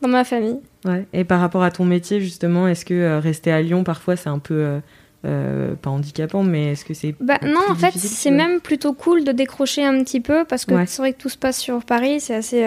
dans 0.02 0.08
ma 0.08 0.24
famille. 0.24 0.58
ouais. 0.84 1.06
Et 1.12 1.24
par 1.24 1.40
rapport 1.40 1.62
à 1.62 1.70
ton 1.70 1.84
métier, 1.84 2.20
justement, 2.20 2.66
est-ce 2.68 2.84
que 2.84 2.94
euh, 2.94 3.20
rester 3.20 3.52
à 3.52 3.62
Lyon, 3.62 3.84
parfois, 3.84 4.16
c'est 4.16 4.30
un 4.30 4.38
peu 4.40 4.80
euh, 5.26 5.74
pas 5.76 5.90
handicapant, 5.90 6.42
mais 6.42 6.72
est-ce 6.72 6.84
que 6.84 6.94
c'est 6.94 7.14
Bah, 7.20 7.38
non, 7.44 7.60
en 7.70 7.74
fait, 7.74 7.92
c'est 7.92 8.30
même 8.30 8.60
plutôt 8.60 8.94
cool 8.94 9.22
de 9.24 9.32
décrocher 9.32 9.84
un 9.84 10.02
petit 10.02 10.20
peu 10.20 10.44
parce 10.48 10.64
que 10.64 10.74
Ouais. 10.74 10.86
c'est 10.86 11.02
vrai 11.02 11.12
que 11.12 11.18
tout 11.18 11.28
se 11.28 11.38
passe 11.38 11.58
sur 11.58 11.84
Paris. 11.84 12.20
C'est 12.20 12.34
assez. 12.34 12.66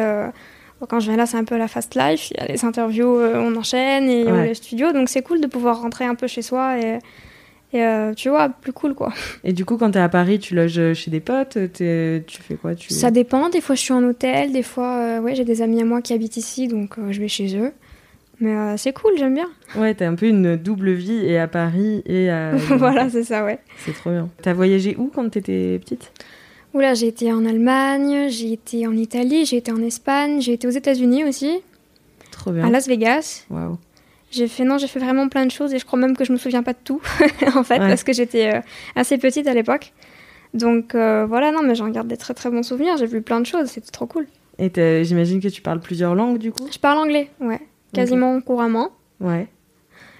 Quand 0.89 1.00
je 1.00 1.07
viens 1.07 1.18
là, 1.18 1.25
c'est 1.25 1.38
un 1.38 1.44
peu 1.44 1.57
la 1.57 1.68
fast 1.68 1.95
life. 1.95 2.31
Il 2.31 2.38
y 2.38 2.39
a 2.39 2.47
les 2.51 2.63
interviews, 2.65 3.18
euh, 3.18 3.35
on 3.38 3.56
enchaîne 3.56 4.09
et 4.09 4.25
Ouais. 4.31 4.47
les 4.47 4.53
studios. 4.53 4.91
Donc 4.94 5.09
c'est 5.09 5.21
cool 5.21 5.41
de 5.41 5.47
pouvoir 5.47 5.81
rentrer 5.81 6.06
un 6.06 6.15
peu 6.15 6.27
chez 6.27 6.41
soi 6.41 6.77
et, 6.80 7.00
et, 7.74 7.83
euh, 7.83 8.13
tu 8.13 8.30
vois, 8.30 8.50
plus 8.50 8.74
cool 8.74 8.94
quoi. 8.94 9.12
Et 9.44 9.53
du 9.53 9.65
coup, 9.65 9.77
quand 9.77 9.91
t'es 9.91 10.00
à 10.00 10.09
Paris, 10.09 10.39
tu 10.39 10.56
loges 10.56 10.94
chez 10.94 11.09
des 11.12 11.19
potes, 11.19 11.57
t'es- 11.74 12.24
tu 12.27 12.41
fais 12.41 12.56
quoi? 12.56 12.75
Tu... 12.75 12.94
Ça 12.94 13.12
dépend. 13.12 13.50
Des 13.50 13.62
fois, 13.62 13.75
je 13.75 13.81
suis 13.81 13.94
en 13.94 14.03
hôtel. 14.03 14.51
Des 14.51 14.63
fois, 14.63 14.97
euh, 14.97 15.19
ouais, 15.19 15.35
j'ai 15.35 15.45
des 15.45 15.62
amis 15.62 15.81
à 15.81 15.85
moi 15.85 16.01
qui 16.01 16.13
habitent 16.13 16.38
ici, 16.38 16.68
donc 16.68 16.97
euh, 17.00 17.12
je 17.12 17.19
vais 17.19 17.27
chez 17.27 17.57
eux. 17.57 17.71
Mais 18.39 18.75
c'est 18.77 18.91
cool, 18.94 19.12
j'aime 19.18 19.36
bien. 19.36 19.47
Ouais, 19.77 19.94
t'as 19.94 20.07
un 20.07 20.15
peu 20.15 20.25
une 20.27 20.56
double 20.57 20.91
vie, 20.91 21.24
et 21.25 21.38
à 21.39 21.47
Paris, 21.47 22.01
et 22.06 22.29
à... 22.29 22.51
voilà, 22.77 23.07
c'est 23.09 23.24
ça, 23.24 23.45
ouais. 23.45 23.59
C'est 23.86 23.94
trop 23.94 24.09
bien. 24.09 24.27
T'as 24.41 24.53
voyagé 24.53 24.95
où 24.97 25.09
quand 25.13 25.29
t'étais 25.29 25.79
petite? 25.79 26.12
Oula, 26.73 26.93
j'ai 26.95 27.07
été 27.07 27.31
en 27.31 27.45
Allemagne, 27.45 28.29
j'ai 28.29 28.53
été 28.53 28.87
en 28.87 28.93
Italie, 28.97 29.45
j'ai 29.45 29.57
été 29.57 29.71
en 29.71 29.81
Espagne, 29.83 30.41
j'ai 30.41 30.53
été 30.53 30.67
aux 30.67 30.71
États-Unis 30.71 31.23
aussi, 31.23 31.61
Trop 32.31 32.51
bien. 32.51 32.65
à 32.65 32.69
Las 32.71 32.87
Vegas. 32.87 33.45
Waouh. 33.49 33.77
J'ai 34.31 34.47
fait 34.47 34.63
non, 34.63 34.79
j'ai 34.79 34.87
fait 34.87 34.97
vraiment 34.99 35.29
plein 35.29 35.45
de 35.45 35.51
choses 35.51 35.73
et 35.75 35.77
je 35.79 35.85
crois 35.85 35.99
même 35.99 36.17
que 36.17 36.25
je 36.25 36.31
me 36.31 36.37
souviens 36.37 36.63
pas 36.63 36.73
de 36.73 36.79
tout 36.83 36.99
en 37.55 37.63
fait 37.63 37.79
Ouais. 37.79 37.87
parce 37.89 38.03
que 38.03 38.13
j'étais 38.13 38.55
euh, 38.55 38.59
assez 38.95 39.19
petite 39.19 39.45
à 39.47 39.53
l'époque. 39.53 39.93
Donc 40.55 40.95
euh, 40.95 41.25
voilà, 41.27 41.51
non, 41.51 41.61
mais 41.61 41.75
j'en 41.75 41.89
garde 41.89 42.07
des 42.07 42.17
très 42.17 42.33
très 42.33 42.49
bons 42.49 42.63
souvenirs. 42.63 42.97
J'ai 42.97 43.05
vu 43.05 43.21
plein 43.21 43.39
de 43.39 43.45
choses, 43.45 43.67
c'était 43.67 43.91
trop 43.91 44.07
cool. 44.07 44.25
Et 44.57 44.71
j'imagine 45.03 45.39
que 45.41 45.47
tu 45.47 45.61
parles 45.61 45.79
plusieurs 45.79 46.15
langues, 46.15 46.37
du 46.39 46.51
coup? 46.51 46.67
Je 46.71 46.77
parle 46.79 46.97
anglais, 46.99 47.29
ouais, 47.39 47.59
quasiment 47.93 48.39
couramment. 48.41 48.89
Ouais. 49.19 49.47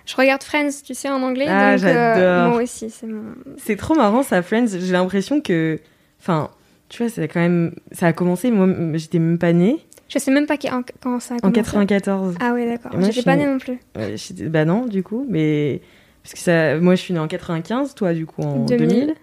Je 0.06 0.16
regarde 0.18 0.44
Friends, 0.44 0.82
tu 0.86 0.94
sais, 0.96 1.10
en 1.10 1.22
anglais. 1.24 1.46
Ah, 1.48 1.72
euh, 1.74 1.78
j'adore. 1.78 2.52
moi 2.54 2.64
aussi, 2.64 2.90
c'est 2.90 3.08
mon. 3.08 3.34
C'est 3.58 3.76
trop 3.78 3.96
marrant 3.96 4.22
ça, 4.22 4.42
Friends. 4.42 4.68
J'ai 4.68 4.92
l'impression 4.92 5.40
que, 5.40 5.80
enfin, 6.24 6.50
tu 6.90 7.04
vois, 7.04 7.10
c'est 7.12 7.28
quand 7.28 7.40
même, 7.42 7.74
ça 7.92 8.08
a 8.08 8.14
commencé. 8.14 8.50
Moi, 8.50 8.68
j'étais 8.98 9.20
même 9.20 9.38
pas 9.38 9.52
née 9.54 9.78
Je 10.10 10.20
sais 10.20 10.32
même 10.32 10.46
pas 10.46 10.58
qui- 10.58 10.70
en- 10.72 10.84
quand 11.02 11.20
ça 11.20 11.34
a 11.34 11.38
en 11.38 11.40
commencé. 11.52 11.62
94. 11.62 12.36
Ah 12.40 12.54
ouais, 12.54 12.66
d'accord. 12.66 12.92
J'étais 13.02 13.24
pas 13.24 13.36
née 13.36 13.46
non 13.46 13.58
plus. 13.58 13.80
Ouais, 13.98 14.16
bah 14.50 14.64
non, 14.66 14.86
du 14.86 15.04
coup, 15.04 15.26
mais 15.30 15.82
parce 16.24 16.34
que 16.34 16.40
ça, 16.40 16.80
moi, 16.80 16.96
je 16.96 17.02
suis 17.02 17.14
née 17.14 17.20
en 17.20 17.28
95, 17.28 17.94
toi, 17.96 18.14
du 18.14 18.26
coup, 18.26 18.42
en 18.44 18.66
2000. 18.66 18.88
2000. 18.90 19.16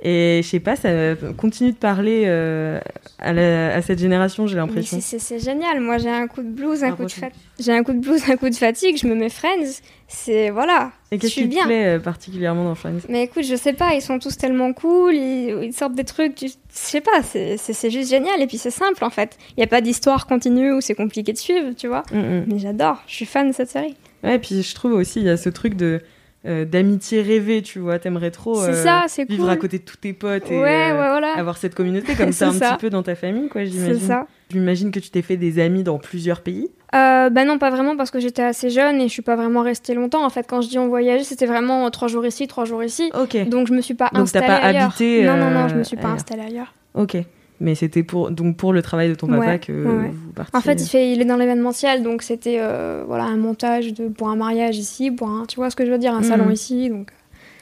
Et 0.00 0.40
je 0.44 0.48
sais 0.48 0.60
pas, 0.60 0.76
ça 0.76 0.88
continue 1.36 1.72
de 1.72 1.76
parler 1.76 2.22
euh, 2.26 2.78
à, 3.18 3.32
la- 3.32 3.74
à 3.74 3.82
cette 3.82 3.98
génération, 3.98 4.46
j'ai 4.46 4.54
l'impression. 4.56 4.98
c'est- 5.00 5.38
génial. 5.40 5.80
Moi, 5.80 5.98
j'ai 5.98 6.08
un 6.08 6.28
coup 6.28 6.42
de 6.42 6.48
blues, 6.50 6.84
un 6.84 6.92
coup 6.92 7.04
de 7.04 7.10
fatigue. 7.10 7.40
J'ai 7.58 7.72
un 7.72 7.82
coup 7.82 7.92
de 7.92 7.98
blues, 7.98 8.22
un 8.30 8.36
coup 8.36 8.48
de 8.48 8.54
fatigue. 8.54 8.96
Je 8.96 9.08
me 9.08 9.16
mets 9.16 9.28
Friends. 9.28 9.80
C'est 10.06 10.50
voilà. 10.50 10.92
Et 11.10 11.18
qu'est-ce 11.18 11.34
qui 11.34 11.42
te 11.44 11.48
bien. 11.48 11.66
plaît 11.66 11.96
euh, 11.96 11.98
particulièrement 11.98 12.64
dans 12.64 12.74
Friends? 12.76 13.00
Mais 13.08 13.24
écoute, 13.24 13.42
je 13.44 13.56
sais 13.56 13.72
pas, 13.72 13.94
ils 13.94 14.00
sont 14.00 14.18
tous 14.20 14.36
tellement 14.38 14.72
cool, 14.72 15.14
ils, 15.14 15.64
ils 15.64 15.72
sortent 15.72 15.94
des 15.94 16.04
trucs, 16.04 16.38
je 16.40 16.48
sais 16.70 17.00
pas, 17.00 17.22
c'est 17.22 17.56
c'est- 17.56 17.72
c'est 17.72 17.90
juste 17.90 18.08
génial 18.10 18.40
et 18.40 18.46
puis 18.46 18.56
c'est 18.58 18.70
simple 18.70 19.04
en 19.04 19.10
fait. 19.10 19.36
Il 19.56 19.60
y 19.60 19.64
a 19.64 19.66
pas 19.66 19.80
d'histoire 19.80 20.26
continue 20.26 20.72
où 20.72 20.80
c'est 20.80 20.94
compliqué 20.94 21.32
de 21.32 21.38
suivre, 21.38 21.72
tu 21.76 21.88
vois. 21.88 22.04
Mm, 22.12 22.18
mm. 22.18 22.44
Mais 22.46 22.58
j'adore, 22.58 23.02
je 23.06 23.14
suis 23.16 23.26
fan 23.26 23.48
de 23.48 23.52
cette 23.54 23.68
série. 23.70 23.96
Ouais, 24.24 24.36
et 24.36 24.38
puis 24.38 24.62
je 24.62 24.74
trouve 24.74 24.92
aussi, 24.92 25.20
il 25.20 25.26
y 25.26 25.30
a 25.30 25.36
ce 25.36 25.48
truc 25.50 25.74
de 25.74 26.00
euh, 26.46 26.64
d'amitié 26.64 27.20
rêvée, 27.22 27.62
tu 27.62 27.78
vois. 27.80 27.98
T'aimerais 27.98 28.30
trop 28.30 28.54
C'est 28.62 28.70
euh, 28.70 28.82
ça, 28.84 29.04
c'est 29.08 29.24
vivre 29.28 29.44
cool. 29.44 29.50
à 29.52 29.56
côté 29.56 29.78
de 29.78 29.84
tous 29.84 29.96
tes 29.96 30.12
potes 30.12 30.50
et 30.50 30.56
ouais, 30.56 30.62
ouais, 30.62 30.90
euh, 30.92 30.94
voilà. 31.10 31.34
avoir 31.36 31.56
cette 31.56 31.74
communauté 31.74 32.14
comme 32.14 32.26
C'est 32.32 32.44
ça 32.44 32.48
un 32.48 32.52
ça. 32.52 32.70
petit 32.72 32.80
peu 32.82 32.90
dans 32.90 33.02
ta 33.02 33.14
famille, 33.16 33.48
quoi, 33.48 33.62
C'est 33.62 33.70
j'imagine. 33.72 33.98
ça. 34.00 34.26
J'imagine 34.50 34.90
que 34.92 35.00
tu 35.00 35.10
t'es 35.10 35.20
fait 35.22 35.36
des 35.36 35.58
amis 35.58 35.82
dans 35.82 35.98
plusieurs 35.98 36.40
pays. 36.40 36.68
Euh, 36.94 37.28
bah 37.28 37.44
non, 37.44 37.58
pas 37.58 37.68
vraiment 37.70 37.96
parce 37.96 38.10
que 38.10 38.18
j'étais 38.18 38.42
assez 38.42 38.70
jeune 38.70 38.98
et 39.00 39.08
je 39.08 39.12
suis 39.12 39.20
pas 39.22 39.36
vraiment 39.36 39.60
restée 39.62 39.92
longtemps. 39.94 40.24
En 40.24 40.30
fait, 40.30 40.46
quand 40.48 40.62
je 40.62 40.68
dis 40.68 40.78
on 40.78 40.88
voyageait, 40.88 41.24
c'était 41.24 41.44
vraiment 41.44 41.90
trois 41.90 42.08
jours 42.08 42.24
ici, 42.24 42.46
trois 42.46 42.64
jours 42.64 42.82
ici. 42.82 43.10
Ok. 43.20 43.48
Donc 43.48 43.66
je 43.66 43.74
me 43.74 43.82
suis 43.82 43.92
pas 43.94 44.06
Donc, 44.06 44.12
t'as 44.14 44.20
installée 44.40 44.46
pas 44.46 44.54
ailleurs. 44.56 44.84
habité, 44.84 45.24
Non, 45.26 45.36
non, 45.36 45.50
non, 45.50 45.68
je 45.68 45.74
me 45.74 45.82
suis 45.82 45.96
pas 45.96 46.04
ailleurs. 46.04 46.14
installée 46.16 46.42
ailleurs. 46.44 46.72
Ok. 46.94 47.16
Mais 47.60 47.74
c'était 47.74 48.02
pour 48.04 48.30
donc 48.30 48.56
pour 48.56 48.72
le 48.72 48.82
travail 48.82 49.08
de 49.08 49.14
ton 49.16 49.26
papa 49.26 49.38
Ouais, 49.40 49.58
que 49.58 49.72
ouais, 49.72 50.10
vous 50.12 50.32
partiez. 50.32 50.56
En 50.56 50.60
fait, 50.60 50.80
il, 50.80 50.88
fait, 50.88 51.10
il 51.12 51.20
est 51.20 51.24
dans 51.24 51.36
l'événementiel, 51.36 52.02
donc 52.04 52.22
c'était 52.22 52.58
euh, 52.60 53.02
voilà 53.06 53.24
un 53.24 53.36
montage 53.36 53.92
de 53.94 54.08
pour 54.08 54.28
un 54.28 54.36
mariage 54.36 54.76
ici, 54.78 55.10
pour 55.10 55.28
un, 55.28 55.44
tu 55.46 55.56
vois 55.56 55.68
ce 55.70 55.74
que 55.76 55.84
je 55.84 55.90
veux 55.90 55.98
dire, 55.98 56.14
un 56.14 56.18
Mhm. 56.18 56.24
salon 56.24 56.50
ici, 56.50 56.88
donc 56.88 57.10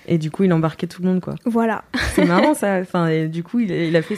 Et 0.09 0.19
du 0.19 0.31
coup, 0.31 0.45
il 0.45 0.53
embarquait 0.53 0.87
tout 0.87 1.03
le 1.03 1.09
monde, 1.09 1.21
quoi. 1.21 1.35
voilà. 1.47 1.83
C'est 2.13 2.25
marrant 2.27 2.53
ça. 2.55 2.79
Enfin, 2.81 3.09
et 3.09 3.27
du 3.27 3.43
coup, 3.43 3.59
il, 3.59 3.71
il 3.73 3.97
a 3.97 4.03
fait. 4.03 4.17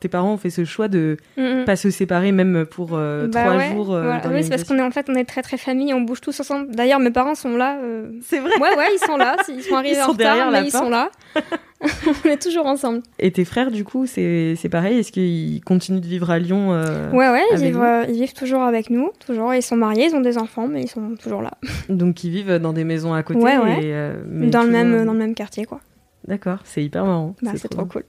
tes 0.00 0.08
parents 0.08 0.34
ont 0.34 0.36
fait 0.36 0.50
ce 0.50 0.64
choix 0.64 0.88
de 0.88 1.16
Mhm. 1.36 1.64
pas 1.64 1.76
se 1.76 1.90
séparer 1.90 2.32
même 2.32 2.66
pour 2.66 2.90
euh, 2.94 3.28
Bah 3.28 3.40
trois 3.44 3.56
ouais, 3.56 3.70
jours. 3.70 3.94
euh, 3.94 4.02
voilà. 4.20 4.28
Oui, 4.36 4.42
c'est 4.42 4.50
parce 4.50 4.64
qu'on 4.64 4.78
est 4.78 4.82
en 4.82 4.90
fait 4.90 5.06
on 5.08 5.14
est 5.14 5.24
très 5.24 5.42
très 5.42 5.56
famille, 5.58 5.94
on 5.94 6.00
bouge 6.00 6.20
tous 6.20 6.38
ensemble. 6.40 6.74
D'ailleurs, 6.74 6.98
mes 7.00 7.10
parents 7.12 7.36
sont 7.36 7.56
là. 7.56 7.78
euh, 7.82 8.10
C'est 8.22 8.40
vrai. 8.40 8.50
Ouais, 8.60 8.76
ouais, 8.76 8.88
ils 8.94 9.06
sont 9.06 9.16
là. 9.16 9.36
Ils 9.48 9.62
sont 9.62 9.76
arrivés 9.80 9.96
Ils 9.96 10.02
en 10.02 10.08
retard, 10.08 10.50
mais 10.50 10.64
ils 10.64 10.72
porte. 10.72 10.84
sont 10.84 10.90
là. 10.90 11.10
on 12.24 12.28
est 12.28 12.40
toujours 12.40 12.66
ensemble. 12.66 13.02
Et 13.18 13.30
tes 13.30 13.44
frères, 13.44 13.70
du 13.70 13.84
coup, 13.84 14.06
c'est 14.06 14.54
c'est 14.56 14.68
pareil 14.68 14.98
Est-ce 14.98 15.12
qu'ils 15.12 15.62
continuent 15.64 16.00
de 16.00 16.06
vivre 16.06 16.30
à 16.30 16.38
Lyon 16.38 16.72
euh, 16.72 17.10
Ouais, 17.10 17.30
ouais, 17.30 17.42
ils 17.52 17.58
vivent, 17.58 17.80
euh, 17.80 18.04
ils 18.08 18.16
vivent 18.16 18.34
toujours 18.34 18.62
avec 18.62 18.90
nous, 18.90 19.10
toujours. 19.24 19.54
Ils 19.54 19.62
sont 19.62 19.76
mariés, 19.76 20.06
ils 20.10 20.14
ont 20.14 20.20
des 20.20 20.38
enfants, 20.38 20.68
mais 20.68 20.82
ils 20.82 20.88
sont 20.88 21.14
toujours 21.16 21.42
là. 21.42 21.52
Donc 21.88 22.22
ils 22.24 22.30
vivent 22.30 22.58
dans 22.58 22.72
des 22.72 22.84
maisons 22.84 23.14
à 23.14 23.22
côté 23.22 23.40
Ouais, 23.40 23.58
ouais. 23.58 23.84
et, 23.84 23.94
euh, 23.94 24.14
Dans 24.50 24.62
le, 24.62 24.70
même, 24.70 25.04
dans 25.04 25.12
le 25.12 25.18
même 25.18 25.34
quartier, 25.34 25.64
quoi. 25.64 25.80
D'accord, 26.28 26.58
c'est 26.64 26.84
hyper 26.84 27.04
marrant. 27.06 27.34
Bah, 27.42 27.52
c'est 27.56 27.68
trop 27.68 27.86
cool. 27.86 28.04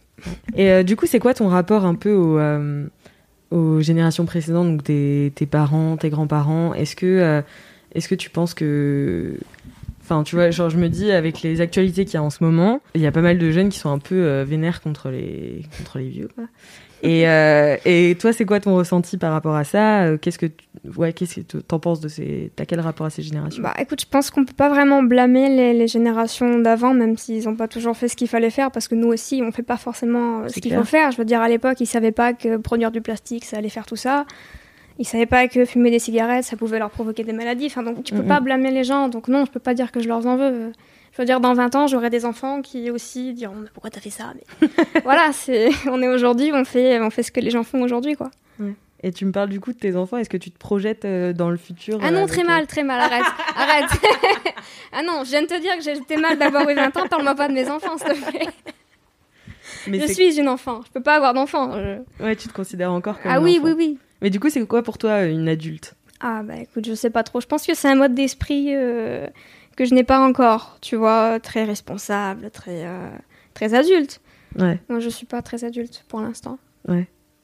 Et 0.55 0.83
du 0.83 0.95
coup, 0.95 1.05
c'est 1.05 1.19
quoi 1.19 1.33
ton 1.33 1.47
rapport 1.47 1.85
un 1.85 1.95
peu 1.95 2.11
aux, 2.11 2.37
euh, 2.37 2.85
aux 3.51 3.81
générations 3.81 4.25
précédentes, 4.25 4.67
donc 4.67 4.83
tes, 4.83 5.31
tes 5.35 5.45
parents, 5.45 5.97
tes 5.97 6.09
grands-parents? 6.09 6.73
Est-ce 6.73 6.95
que, 6.95 7.05
euh, 7.05 7.41
est-ce 7.93 8.07
que 8.07 8.15
tu 8.15 8.29
penses 8.29 8.53
que. 8.53 9.35
Enfin, 10.11 10.23
tu 10.23 10.35
vois, 10.35 10.51
genre, 10.51 10.69
je 10.69 10.77
me 10.77 10.89
dis, 10.89 11.09
avec 11.09 11.41
les 11.41 11.61
actualités 11.61 12.03
qu'il 12.03 12.15
y 12.15 12.17
a 12.17 12.23
en 12.23 12.29
ce 12.29 12.43
moment, 12.43 12.81
il 12.95 13.01
y 13.01 13.07
a 13.07 13.13
pas 13.13 13.21
mal 13.21 13.37
de 13.37 13.49
jeunes 13.49 13.69
qui 13.69 13.79
sont 13.79 13.89
un 13.89 13.97
peu 13.99 14.15
euh, 14.15 14.43
vénères 14.45 14.81
contre 14.81 15.09
les, 15.09 15.61
contre 15.77 15.99
les 15.99 16.09
vieux, 16.09 16.27
quoi. 16.35 16.43
Et, 17.01 17.27
euh, 17.27 17.77
et 17.85 18.15
toi, 18.19 18.33
c'est 18.33 18.45
quoi 18.45 18.59
ton 18.59 18.75
ressenti 18.75 19.17
par 19.17 19.31
rapport 19.31 19.55
à 19.55 19.63
ça? 19.63 20.03
Euh, 20.03 20.17
Qu'est-ce 20.17 20.37
que 20.37 20.47
tu... 20.47 20.65
ouais, 20.97 21.13
qu'est-ce 21.13 21.39
que 21.39 21.57
t'en 21.57 21.79
penses 21.79 22.01
de 22.01 22.09
ces 22.09 22.51
T'as 22.55 22.65
quel 22.65 22.79
rapport 22.81 23.07
à 23.07 23.09
ces 23.09 23.23
générations? 23.23 23.63
Bah 23.63 23.73
écoute, 23.79 24.01
je 24.01 24.05
pense 24.05 24.29
qu'on 24.29 24.43
peut 24.45 24.53
pas 24.53 24.69
vraiment 24.69 25.01
blâmer 25.01 25.49
les, 25.49 25.73
les 25.73 25.87
générations 25.87 26.59
d'avant, 26.59 26.93
même 26.93 27.17
s'ils 27.17 27.47
ont 27.49 27.55
pas 27.55 27.67
toujours 27.69 27.95
fait 27.97 28.07
ce 28.09 28.15
qu'il 28.15 28.27
fallait 28.27 28.51
faire, 28.51 28.69
parce 28.69 28.87
que 28.87 28.95
nous 28.95 29.07
aussi, 29.07 29.41
on 29.43 29.51
fait 29.51 29.63
pas 29.63 29.77
forcément 29.77 30.41
euh, 30.41 30.47
ce 30.49 30.59
qu'il 30.59 30.75
faut 30.75 30.83
faire. 30.83 31.11
Je 31.11 31.17
veux 31.17 31.25
dire, 31.25 31.41
à 31.41 31.49
l'époque, 31.49 31.79
ils 31.79 31.87
savaient 31.87 32.11
pas 32.11 32.33
que 32.33 32.57
produire 32.57 32.91
du 32.91 33.01
plastique, 33.01 33.45
ça 33.45 33.57
allait 33.57 33.69
faire 33.69 33.85
tout 33.85 33.95
ça. 33.95 34.25
Ils 34.99 35.05
savaient 35.05 35.25
pas 35.25 35.47
que 35.47 35.65
fumer 35.65 35.89
des 35.89 35.99
cigarettes, 35.99 36.43
ça 36.43 36.57
pouvait 36.57 36.79
leur 36.79 36.89
provoquer 36.91 37.23
des 37.23 37.33
maladies. 37.33 37.65
Enfin, 37.67 37.83
donc 37.83 38.03
tu 38.03 38.13
peux 38.13 38.23
pas 38.23 38.39
blâmer 38.39 38.71
les 38.71 38.83
gens. 38.83 39.07
Donc 39.09 39.27
non, 39.27 39.45
je 39.45 39.51
peux 39.51 39.59
pas 39.59 39.73
dire 39.73 39.91
que 39.91 39.99
je 39.99 40.07
leur 40.07 40.25
en 40.27 40.37
veux. 40.37 40.71
Je 41.13 41.17
veux 41.17 41.25
dire, 41.25 41.39
dans 41.41 41.53
20 41.53 41.75
ans, 41.75 41.87
j'aurai 41.87 42.09
des 42.09 42.25
enfants 42.25 42.61
qui 42.61 42.89
aussi 42.91 43.33
diront 43.33 43.55
Mais 43.55 43.69
pourquoi 43.73 43.89
t'as 43.89 43.99
fait 43.99 44.09
ça 44.11 44.33
Mais 44.61 44.69
voilà, 45.03 45.31
c'est 45.33 45.69
on 45.89 46.01
est 46.01 46.07
aujourd'hui, 46.07 46.51
on 46.53 46.63
fait 46.63 46.99
on 47.01 47.09
fait 47.09 47.23
ce 47.23 47.31
que 47.31 47.39
les 47.39 47.49
gens 47.49 47.63
font 47.63 47.81
aujourd'hui, 47.81 48.15
quoi. 48.15 48.31
Et 49.03 49.11
tu 49.11 49.25
me 49.25 49.31
parles 49.31 49.49
du 49.49 49.59
coup 49.59 49.73
de 49.73 49.79
tes 49.79 49.95
enfants. 49.95 50.17
Est-ce 50.17 50.29
que 50.29 50.37
tu 50.37 50.51
te 50.51 50.59
projettes 50.59 51.05
euh, 51.05 51.33
dans 51.33 51.49
le 51.49 51.57
futur 51.57 51.97
Ah 52.03 52.09
euh, 52.09 52.11
non, 52.11 52.17
avec, 52.19 52.29
très 52.29 52.43
euh, 52.43 52.45
mal, 52.45 52.67
très 52.67 52.83
mal, 52.83 52.99
arrête, 52.99 53.25
arrête. 53.55 53.89
ah 54.93 55.01
non, 55.01 55.23
je 55.23 55.29
viens 55.31 55.41
de 55.41 55.47
te 55.47 55.59
dire 55.59 55.75
que 55.75 55.83
j'étais 55.83 56.17
mal 56.17 56.37
d'avoir 56.37 56.69
eu 56.69 56.75
20 56.75 56.95
ans, 56.97 57.07
parle-moi 57.09 57.33
pas 57.33 57.47
de 57.47 57.53
mes 57.53 57.67
enfants, 57.67 57.97
s'il 57.97 58.07
te 58.09 58.29
plaît. 58.29 58.47
mais 59.87 59.99
je 60.01 60.13
suis 60.13 60.37
une 60.39 60.47
enfant, 60.49 60.81
je 60.85 60.91
peux 60.91 61.01
pas 61.01 61.15
avoir 61.15 61.33
d'enfant. 61.33 61.71
je- 61.73 62.23
Ouais, 62.23 62.35
tu 62.35 62.47
te 62.47 62.53
considères 62.53 62.91
encore 62.91 63.19
comme 63.19 63.31
Ah 63.31 63.41
oui, 63.41 63.57
enfant. 63.57 63.69
oui, 63.69 63.73
oui. 63.75 63.97
Mais 64.21 64.29
du 64.29 64.39
coup, 64.39 64.49
c'est 64.49 64.65
quoi 64.67 64.83
pour 64.83 64.97
toi 64.97 65.23
une 65.23 65.47
adulte? 65.49 65.95
Ah 66.19 66.41
bah 66.43 66.55
écoute, 66.57 66.85
je 66.85 66.93
sais 66.93 67.09
pas 67.09 67.23
trop. 67.23 67.41
Je 67.41 67.47
pense 67.47 67.65
que 67.65 67.73
c'est 67.73 67.87
un 67.89 67.95
mode 67.95 68.13
d'esprit 68.13 68.75
euh, 68.75 69.25
que 69.75 69.85
je 69.85 69.93
n'ai 69.95 70.03
pas 70.03 70.19
encore, 70.19 70.77
tu 70.81 70.95
vois, 70.95 71.39
très 71.39 71.63
responsable, 71.63 72.51
très, 72.51 72.85
euh, 72.85 73.09
très 73.55 73.73
adulte. 73.73 74.21
Ouais. 74.59 74.79
Moi, 74.89 74.99
je 74.99 75.09
suis 75.09 75.25
pas 75.25 75.41
très 75.41 75.63
adulte 75.63 76.03
pour 76.07 76.21
l'instant. 76.21 76.59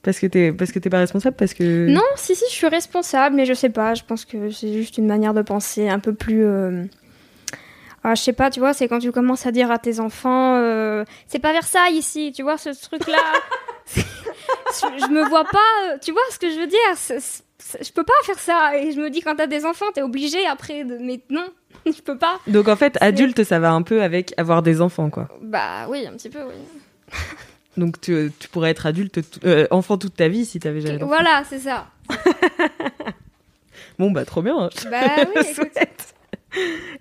Parce 0.04 0.20
que 0.20 0.28
t'es 0.28 0.54
parce 0.54 0.72
que 0.72 0.80
t'es 0.80 0.90
pas 0.90 1.00
responsable 1.00 1.36
parce 1.36 1.54
que 1.54 1.88
Non, 1.90 2.02
si, 2.16 2.34
si, 2.36 2.46
je 2.50 2.54
suis 2.54 2.68
responsable, 2.68 3.36
mais 3.36 3.46
je 3.46 3.54
sais 3.54 3.70
pas. 3.70 3.94
Je 3.94 4.04
pense 4.04 4.24
que 4.26 4.52
c'est 4.52 4.72
juste 4.72 4.98
une 4.98 5.08
manière 5.08 5.34
de 5.34 5.42
penser 5.42 5.90
un 5.90 6.00
peu 6.00 6.14
plus. 6.14 6.46
euh, 6.46 6.84
Ah, 8.04 8.16
je 8.16 8.22
sais 8.22 8.32
pas, 8.34 8.50
tu 8.50 8.60
vois, 8.60 8.74
c'est 8.74 8.88
quand 8.88 9.00
tu 9.00 9.12
commences 9.12 9.46
à 9.48 9.52
dire 9.52 9.70
à 9.72 9.80
tes 9.80 10.00
enfants, 10.00 10.56
euh, 10.56 11.04
c'est 11.28 11.40
pas 11.40 11.52
Versailles 11.52 11.96
ici, 11.96 12.32
tu 12.34 12.44
vois, 12.44 12.58
ce 12.58 12.70
truc-là. 12.70 13.18
C'est- 13.86 14.06
je, 14.74 15.06
je 15.06 15.10
me 15.12 15.28
vois 15.30 15.46
pas, 15.46 15.58
euh, 15.94 15.98
tu 16.02 16.12
vois 16.12 16.22
ce 16.32 16.40
que 16.40 16.50
je 16.50 16.60
veux 16.60 16.68
dire 16.68 16.78
c'est- 16.96 17.20
c'est- 17.20 17.44
Je 17.84 17.92
peux 17.92 18.04
pas 18.04 18.14
faire 18.24 18.40
ça. 18.40 18.78
Et 18.78 18.92
je 18.94 19.00
me 19.00 19.10
dis, 19.10 19.22
quand 19.22 19.36
t'as 19.36 19.48
des 19.48 19.66
enfants, 19.66 19.88
t'es 19.94 20.02
obligé 20.02 20.46
après 20.46 20.84
de. 20.86 20.98
Mais 21.00 21.20
non, 21.30 21.48
je 21.86 22.02
peux 22.02 22.18
pas. 22.18 22.40
Donc 22.48 22.68
en 22.68 22.76
fait, 22.76 22.98
adulte, 23.02 23.44
ça 23.44 23.60
va 23.60 23.72
un 23.72 23.82
peu 23.82 24.02
avec 24.04 24.34
avoir 24.38 24.62
des 24.62 24.80
enfants 24.82 25.10
quoi. 25.10 25.28
Bah 25.42 25.88
oui, 25.90 26.06
un 26.08 26.14
petit 26.14 26.30
peu, 26.30 26.40
oui. 26.44 26.56
Donc 27.76 28.00
tu, 28.02 28.32
tu 28.40 28.48
pourrais 28.50 28.72
être 28.72 28.86
adulte 28.86 29.20
euh, 29.46 29.68
enfant 29.70 29.98
toute 29.98 30.16
ta 30.16 30.28
vie 30.30 30.46
si 30.46 30.60
t'avais 30.60 30.82
jamais 30.82 30.98
d'enfant. 30.98 31.14
Voilà, 31.14 31.44
c'est 31.50 31.60
ça. 31.60 31.88
Bon 34.00 34.12
bah 34.12 34.26
trop 34.26 34.42
bien. 34.42 34.58
hein. 34.60 34.70
Bah 34.92 35.24
oui, 35.36 35.42
écoute. 35.52 35.72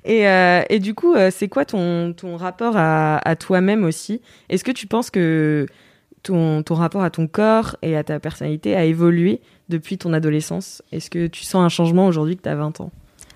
Et, 0.04 0.26
euh, 0.28 0.62
et 0.70 0.78
du 0.78 0.94
coup, 0.94 1.14
euh, 1.14 1.30
c'est 1.30 1.48
quoi 1.48 1.64
ton, 1.64 2.12
ton 2.14 2.36
rapport 2.36 2.76
à, 2.76 3.18
à 3.18 3.36
toi-même 3.36 3.84
aussi? 3.84 4.20
Est-ce 4.48 4.64
que 4.64 4.70
tu 4.72 4.86
penses 4.86 5.10
que 5.10 5.66
ton, 6.26 6.62
ton 6.62 6.74
rapport 6.74 7.02
à 7.02 7.10
ton 7.10 7.26
corps 7.26 7.76
et 7.82 7.96
à 7.96 8.04
ta 8.04 8.18
personnalité 8.20 8.76
a 8.76 8.84
évolué 8.84 9.40
depuis 9.68 9.98
ton 9.98 10.12
adolescence 10.12 10.82
Est-ce 10.92 11.10
que 11.10 11.26
tu 11.26 11.42
sens 11.44 11.64
un 11.64 11.68
changement 11.68 12.06
aujourd'hui 12.06 12.36
que 12.36 12.42
tu 12.42 12.48
as 12.48 12.54
20 12.54 12.80
ans? 12.80 12.90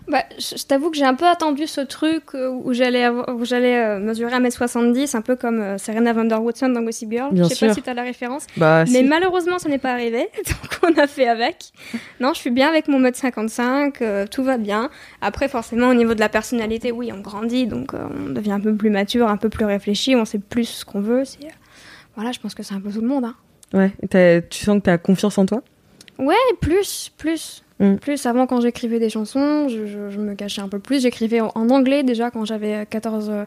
Bah, 0.08 0.24
je, 0.40 0.64
t'avoue 0.64 0.90
que 0.90 0.96
j'ai 0.96 1.04
un 1.04 1.14
peu 1.14 1.26
attendu 1.26 1.68
ce 1.68 1.80
truc 1.80 2.34
où 2.34 2.72
j'allais 2.72 3.08
où 3.08 3.44
j'allais 3.44 3.78
euh, 3.78 3.98
mesurer 4.00 4.32
1m70, 4.32 5.16
un 5.16 5.20
peu 5.20 5.36
comme 5.36 5.60
euh, 5.60 5.78
Serena 5.78 6.12
van 6.12 6.24
der 6.24 6.42
Woodson 6.42 6.70
dans 6.70 6.82
Gossip 6.82 7.12
Girl. 7.12 7.32
Bien 7.32 7.44
je 7.44 7.48
sais 7.50 7.54
sûr. 7.54 7.68
pas 7.68 7.74
si 7.74 7.82
t'as 7.82 7.94
la 7.94 8.02
référence. 8.02 8.46
Bah 8.56 8.82
Mais 8.90 9.02
si. 9.02 9.04
malheureusement, 9.04 9.60
ça 9.60 9.68
n'est 9.68 9.78
pas 9.78 9.92
arrivé, 9.92 10.28
donc 10.46 10.78
on 10.82 10.98
a 11.00 11.06
fait 11.06 11.28
avec. 11.28 11.66
Non, 12.18 12.32
je 12.34 12.40
suis 12.40 12.50
bien 12.50 12.68
avec 12.68 12.88
mon 12.88 12.98
mètre 12.98 13.18
55, 13.18 14.02
euh, 14.02 14.26
tout 14.28 14.42
va 14.42 14.58
bien. 14.58 14.90
Après, 15.20 15.46
forcément, 15.46 15.88
au 15.90 15.94
niveau 15.94 16.14
de 16.14 16.20
la 16.20 16.28
personnalité, 16.28 16.90
oui, 16.90 17.12
on 17.16 17.20
grandit, 17.20 17.68
donc 17.68 17.94
euh, 17.94 17.98
on 18.26 18.30
devient 18.32 18.52
un 18.52 18.60
peu 18.60 18.74
plus 18.74 18.90
mature, 18.90 19.28
un 19.28 19.36
peu 19.36 19.48
plus 19.48 19.64
réfléchi, 19.64 20.16
on 20.16 20.24
sait 20.24 20.40
plus 20.40 20.64
ce 20.64 20.84
qu'on 20.84 21.00
veut. 21.02 21.24
c'est- 21.24 21.38
Voilà, 22.20 22.32
je 22.32 22.38
pense 22.38 22.54
que 22.54 22.62
c'est 22.62 22.74
un 22.74 22.80
peu 22.80 22.90
tout 22.90 23.00
le 23.00 23.06
monde. 23.08 23.24
Hein. 23.24 23.34
Ouais, 23.72 23.92
tu 24.50 24.62
sens 24.62 24.78
que 24.78 24.84
tu 24.84 24.90
as 24.90 24.98
confiance 24.98 25.38
en 25.38 25.46
toi? 25.46 25.62
Ouais, 26.18 26.34
plus, 26.60 27.10
plus. 27.16 27.62
Mm. 27.78 27.94
Plus 27.96 28.26
avant, 28.26 28.46
quand 28.46 28.60
j'écrivais 28.60 28.98
des 28.98 29.08
chansons, 29.08 29.68
je, 29.68 29.86
je- 29.86 30.10
je 30.10 30.20
me 30.20 30.34
cachais 30.34 30.60
un 30.60 30.68
peu 30.68 30.78
plus. 30.78 31.00
J'écrivais 31.00 31.40
en, 31.40 31.50
en 31.54 31.70
anglais 31.70 32.02
déjà 32.02 32.30
quand 32.30 32.44
j'avais 32.44 32.84
14, 32.90 33.30
euh, 33.30 33.44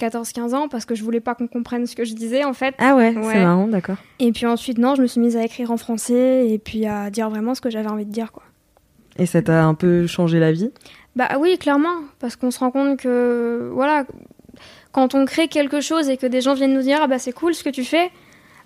14-15 0.00 0.54
ans 0.54 0.68
parce 0.68 0.86
que 0.86 0.94
je 0.94 1.04
voulais 1.04 1.20
pas 1.20 1.34
qu'on 1.34 1.48
comprenne 1.48 1.86
ce 1.86 1.94
que 1.94 2.06
je 2.06 2.14
disais 2.14 2.44
en 2.44 2.54
fait. 2.54 2.74
Ah 2.78 2.96
ouais, 2.96 3.14
Ouais. 3.14 3.22
c'est 3.34 3.42
marrant, 3.42 3.66
d'accord. 3.68 3.96
Et 4.20 4.32
puis 4.32 4.46
ensuite, 4.46 4.78
non, 4.78 4.94
je 4.94 5.02
me 5.02 5.06
suis 5.06 5.20
mise 5.20 5.36
à 5.36 5.44
écrire 5.44 5.70
en 5.70 5.76
français 5.76 6.48
et 6.48 6.58
puis 6.58 6.86
à 6.86 7.10
dire 7.10 7.28
vraiment 7.28 7.54
ce 7.54 7.60
que 7.60 7.68
j'avais 7.68 7.90
envie 7.90 8.06
de 8.06 8.10
dire, 8.12 8.32
quoi. 8.32 8.44
Et 9.18 9.26
ça 9.26 9.42
t'a 9.42 9.62
un 9.66 9.74
peu 9.74 10.06
changé 10.06 10.38
la 10.40 10.50
vie? 10.52 10.70
Bah 11.14 11.28
oui, 11.38 11.58
clairement, 11.58 11.98
parce 12.20 12.36
qu'on 12.36 12.50
se 12.50 12.58
rend 12.58 12.70
compte 12.70 12.98
que, 12.98 13.70
voilà, 13.72 14.04
quand 14.94 15.14
on 15.14 15.24
crée 15.24 15.48
quelque 15.48 15.80
chose 15.80 16.08
et 16.08 16.16
que 16.16 16.26
des 16.26 16.40
gens 16.40 16.54
viennent 16.54 16.72
nous 16.72 16.82
dire, 16.82 17.00
ah 17.02 17.08
bah 17.08 17.18
c'est 17.18 17.32
cool 17.32 17.52
ce 17.52 17.64
que 17.64 17.68
tu 17.68 17.84
fais, 17.84 18.12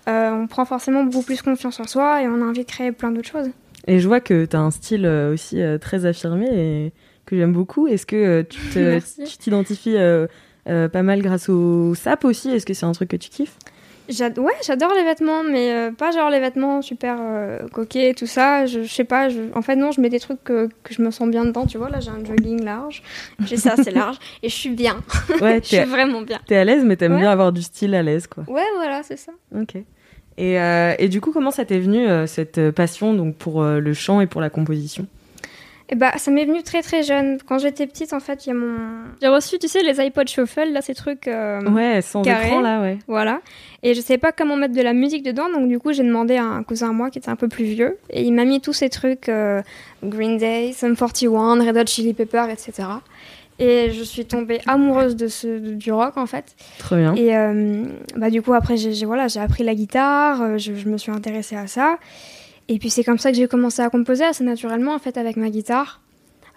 euh, 0.08 0.30
on 0.30 0.47
prend 0.47 0.66
forcément 0.66 1.02
beaucoup 1.02 1.25
plus 1.25 1.40
confiance 1.40 1.80
en 1.80 1.87
soi 1.87 2.23
et 2.23 2.28
on 2.28 2.42
a 2.42 2.44
envie 2.44 2.64
de 2.64 2.70
créer 2.70 2.92
plein 2.92 3.11
d'autres 3.11 3.30
choses. 3.30 3.50
Et 3.87 3.99
je 3.99 4.06
vois 4.06 4.20
que 4.20 4.44
tu 4.44 4.54
as 4.54 4.61
un 4.61 4.70
style 4.70 5.06
euh, 5.06 5.32
aussi 5.32 5.62
euh, 5.62 5.78
très 5.78 6.04
affirmé 6.04 6.47
et 6.52 6.92
que 7.25 7.35
j'aime 7.35 7.54
beaucoup. 7.54 7.88
Est-ce 7.88 8.04
que 8.04 8.42
tu 9.25 9.38
t'identifies 9.38 9.97
euh, 9.97 10.26
pas 10.66 11.02
mal 11.02 11.23
grâce 11.23 11.49
au 11.49 11.94
sap 11.94 12.26
aussi? 12.26 12.50
Est-ce 12.50 12.66
que 12.66 12.75
c'est 12.75 12.87
un 12.87 12.92
truc 12.92 13.08
que 13.08 13.16
tu 13.16 13.30
kiffes? 13.30 13.56
J'ad- 14.08 14.38
ouais, 14.38 14.54
j'adore 14.66 14.92
les 14.94 15.04
vêtements, 15.04 15.42
mais 15.44 15.70
euh, 15.72 15.90
pas 15.92 16.10
genre 16.12 16.30
les 16.30 16.40
vêtements 16.40 16.80
super 16.80 17.16
euh, 17.20 17.68
coquets, 17.68 18.14
tout 18.14 18.26
ça. 18.26 18.64
Je, 18.66 18.82
je 18.82 18.92
sais 18.92 19.04
pas, 19.04 19.28
je- 19.28 19.52
en 19.54 19.60
fait, 19.62 19.76
non, 19.76 19.92
je 19.92 20.00
mets 20.00 20.08
des 20.08 20.18
trucs 20.20 20.42
que, 20.42 20.68
que 20.82 20.94
je 20.94 21.02
me 21.02 21.10
sens 21.10 21.28
bien 21.28 21.44
dedans. 21.44 21.66
Tu 21.66 21.76
vois, 21.78 21.90
là, 21.90 22.00
j'ai 22.00 22.10
un 22.10 22.24
jogging 22.24 22.64
large. 22.64 23.02
J'ai 23.44 23.56
ça, 23.58 23.76
c'est 23.76 23.90
large. 23.92 24.16
Et 24.42 24.48
je 24.48 24.54
suis 24.54 24.70
bien. 24.70 25.02
Ouais, 25.42 25.60
je 25.62 25.68
suis 25.68 25.84
vraiment 25.84 26.22
bien. 26.22 26.38
t'es 26.46 26.56
à 26.56 26.64
l'aise, 26.64 26.84
mais 26.84 26.96
t'aimes 26.96 27.12
Ouais. 27.14 27.20
bien 27.20 27.30
avoir 27.30 27.52
du 27.52 27.60
style 27.62 27.94
à 27.94 28.02
l'aise, 28.02 28.26
quoi. 28.26 28.44
Ouais, 28.48 28.64
voilà, 28.76 29.02
c'est 29.02 29.18
ça. 29.18 29.32
Ok. 29.54 29.76
Et, 30.38 30.58
euh, 30.60 30.94
et 30.98 31.08
du 31.08 31.20
coup, 31.20 31.32
comment 31.32 31.50
ça 31.50 31.64
t'est 31.64 31.80
venu 31.80 32.06
cette 32.26 32.70
passion 32.70 33.12
donc 33.12 33.36
pour 33.36 33.62
le 33.64 33.92
chant 33.92 34.20
et 34.20 34.26
pour 34.26 34.40
la 34.40 34.50
composition? 34.50 35.06
Et 35.90 35.95
bah, 35.95 36.12
ça 36.18 36.30
m'est 36.30 36.45
venu 36.45 36.62
très 36.62 36.83
très 36.83 37.02
jeune. 37.02 37.38
Quand 37.47 37.59
j'étais 37.59 37.87
petite, 37.87 38.12
en 38.12 38.21
fait, 38.21 38.45
il 38.45 38.50
y 38.50 38.52
a 38.52 38.54
mon. 38.54 38.76
J'ai 39.23 39.28
reçu, 39.28 39.59
tu 39.59 39.68
sais, 39.68 39.83
les 39.83 39.99
iPod 40.00 40.28
Shuffle, 40.28 40.71
là, 40.71 40.83
ces 40.83 40.95
trucs. 40.95 41.26
euh, 41.28 41.62
Ouais, 41.71 42.02
sans 42.02 42.21
carré. 42.23 42.49
écran 42.49 42.61
là, 42.61 42.83
ouais. 42.83 42.99
Voilà. 43.09 43.40
Et 43.83 43.95
je 43.95 44.00
savais 44.02 44.18
pas 44.18 44.33
comment 44.33 44.57
mettre 44.57 44.75
de 44.75 44.83
la 44.83 44.92
musique 44.92 45.23
dedans, 45.23 45.49
donc 45.50 45.66
du 45.68 45.78
coup, 45.78 45.92
j'ai 45.95 46.02
demandé 46.02 46.37
à 46.37 46.45
un 46.45 46.62
cousin 46.62 46.90
à 46.90 46.92
moi 46.92 47.11
qui 47.11 47.18
était 47.18 47.30
un 47.30 47.37
peu 47.37 47.49
plus 47.49 47.64
vieux. 47.64 47.97
Et 48.11 48.23
il 48.23 48.33
m'a 48.33 48.45
mis 48.45 48.61
tous 48.61 48.75
ces 48.75 48.90
trucs 48.90 49.28
euh, 49.30 49.62
Green 50.04 50.37
Day, 50.37 50.73
Sum 50.75 50.95
41, 50.95 51.64
Red 51.64 51.76
Hot 51.78 51.87
Chili 51.87 52.12
Pepper, 52.12 52.45
etc. 52.50 52.87
Et 53.61 53.90
je 53.90 54.02
suis 54.04 54.25
tombée 54.26 54.61
amoureuse 54.66 55.16
de 55.16 55.26
ce, 55.26 55.59
du 55.59 55.90
rock, 55.90 56.16
en 56.16 56.26
fait. 56.26 56.54
Très 56.78 56.97
bien. 56.97 57.14
Et 57.14 57.35
euh, 57.37 57.85
bah, 58.14 58.28
du 58.30 58.42
coup, 58.42 58.52
après, 58.52 58.76
j'ai 58.76 59.07
voilà, 59.07 59.26
appris 59.40 59.64
la 59.64 59.75
guitare, 59.75 60.59
je, 60.59 60.75
je 60.75 60.88
me 60.88 60.99
suis 60.99 61.11
intéressée 61.12 61.57
à 61.57 61.66
ça. 61.66 61.99
Et 62.68 62.78
puis, 62.78 62.90
c'est 62.90 63.04
comme 63.04 63.18
ça 63.18 63.30
que 63.30 63.37
j'ai 63.37 63.48
commencé 63.48 63.80
à 63.82 63.88
composer 63.90 64.25
assez 64.25 64.44
naturellement, 64.44 64.94
en 64.94 64.98
fait, 64.98 65.16
avec 65.16 65.37
ma 65.37 65.48
guitare. 65.50 66.00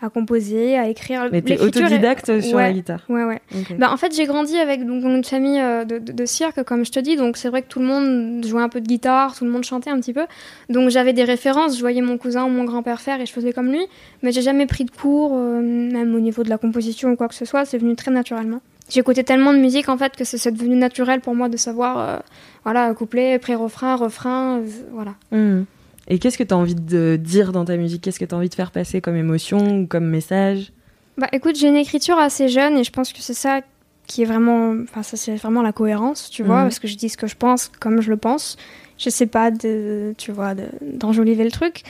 À 0.03 0.09
composer, 0.09 0.79
à 0.79 0.89
écrire. 0.89 1.29
Mais 1.31 1.43
t'es 1.43 1.59
autodidacte 1.61 2.41
sur 2.41 2.57
la 2.57 2.73
guitare. 2.73 3.01
Ouais, 3.07 3.23
ouais. 3.23 3.39
Bah, 3.77 3.91
en 3.93 3.97
fait, 3.97 4.15
j'ai 4.15 4.25
grandi 4.25 4.57
avec 4.57 4.83
donc, 4.83 5.03
une 5.03 5.23
famille 5.23 5.59
euh, 5.61 5.85
de, 5.85 5.99
de- 5.99 6.11
de 6.11 6.25
cirque, 6.25 6.63
comme 6.63 6.83
je 6.83 6.91
te 6.91 6.99
dis, 6.99 7.15
donc 7.17 7.37
c'est 7.37 7.49
vrai 7.49 7.61
que 7.61 7.67
tout 7.67 7.79
le 7.79 7.85
monde 7.85 8.43
jouait 8.43 8.63
un 8.63 8.67
peu 8.69 8.81
de 8.81 8.87
guitare, 8.87 9.35
tout 9.37 9.45
le 9.45 9.51
monde 9.51 9.63
chantait 9.63 9.91
un 9.91 9.99
petit 9.99 10.11
peu. 10.13 10.25
Donc 10.69 10.89
j'avais 10.89 11.13
des 11.13 11.23
références, 11.23 11.75
je 11.75 11.81
voyais 11.81 12.01
mon 12.01 12.17
cousin 12.17 12.45
ou 12.45 12.49
mon 12.49 12.63
grand-père 12.63 12.99
faire 12.99 13.21
et 13.21 13.27
je 13.27 13.31
faisais 13.31 13.53
comme 13.53 13.71
lui, 13.71 13.85
mais 14.23 14.31
j'ai 14.31 14.41
jamais 14.41 14.65
pris 14.65 14.85
de 14.85 14.91
cours, 14.91 15.33
euh, 15.35 15.61
même 15.61 16.15
au 16.15 16.19
niveau 16.19 16.41
de 16.43 16.49
la 16.49 16.57
composition 16.57 17.11
ou 17.11 17.15
quoi 17.15 17.27
que 17.27 17.35
ce 17.35 17.45
soit, 17.45 17.65
c'est 17.65 17.77
venu 17.77 17.95
très 17.95 18.09
naturellement. 18.09 18.61
J'écoutais 18.89 19.23
tellement 19.23 19.53
de 19.53 19.59
musique 19.59 19.87
en 19.87 19.99
fait 19.99 20.15
que 20.15 20.23
c'est 20.23 20.51
devenu 20.51 20.75
naturel 20.77 21.21
pour 21.21 21.35
moi 21.35 21.47
de 21.47 21.57
savoir, 21.57 21.99
euh, 21.99 22.17
voilà, 22.63 22.91
couplet, 22.95 23.37
pré-refrain, 23.37 23.95
refrain, 23.97 24.57
euh, 24.61 24.67
voilà. 24.93 25.13
Mhm. 25.31 25.65
Et 26.07 26.19
qu'est-ce 26.19 26.37
que 26.37 26.43
tu 26.43 26.53
as 26.53 26.57
envie 26.57 26.75
de 26.75 27.17
dire 27.21 27.51
dans 27.51 27.65
ta 27.65 27.77
musique? 27.77 28.01
Qu'est-ce 28.01 28.19
que 28.19 28.25
tu 28.25 28.33
as 28.33 28.37
envie 28.37 28.49
de 28.49 28.55
faire 28.55 28.71
passer 28.71 29.01
comme 29.01 29.15
émotion 29.15 29.81
ou 29.81 29.87
comme 29.87 30.05
message? 30.05 30.71
Bah 31.17 31.27
écoute, 31.31 31.55
j'ai 31.57 31.67
une 31.67 31.75
écriture 31.75 32.17
assez 32.17 32.47
jeune 32.49 32.77
et 32.77 32.83
je 32.83 32.91
pense 32.91 33.13
que 33.13 33.19
c'est 33.21 33.33
ça 33.33 33.61
qui 34.07 34.23
est 34.23 34.25
vraiment, 34.25 34.73
enfin 34.83 35.03
ça 35.03 35.15
c'est 35.15 35.35
vraiment 35.35 35.61
la 35.61 35.71
cohérence, 35.71 36.29
tu 36.29 36.43
vois, 36.43 36.57
Mhm. 36.57 36.63
parce 36.63 36.79
que 36.79 36.87
je 36.87 36.95
dis 36.97 37.07
ce 37.09 37.17
que 37.17 37.27
je 37.27 37.35
pense 37.35 37.69
comme 37.79 38.01
je 38.01 38.09
le 38.09 38.17
pense. 38.17 38.57
Je 38.97 39.09
sais 39.09 39.27
pas 39.27 39.51
de, 39.51 40.13
tu 40.17 40.31
vois, 40.31 40.53
de- 40.53 40.65
d'enjoliver 40.81 41.43
le 41.43 41.51
truc, 41.51 41.83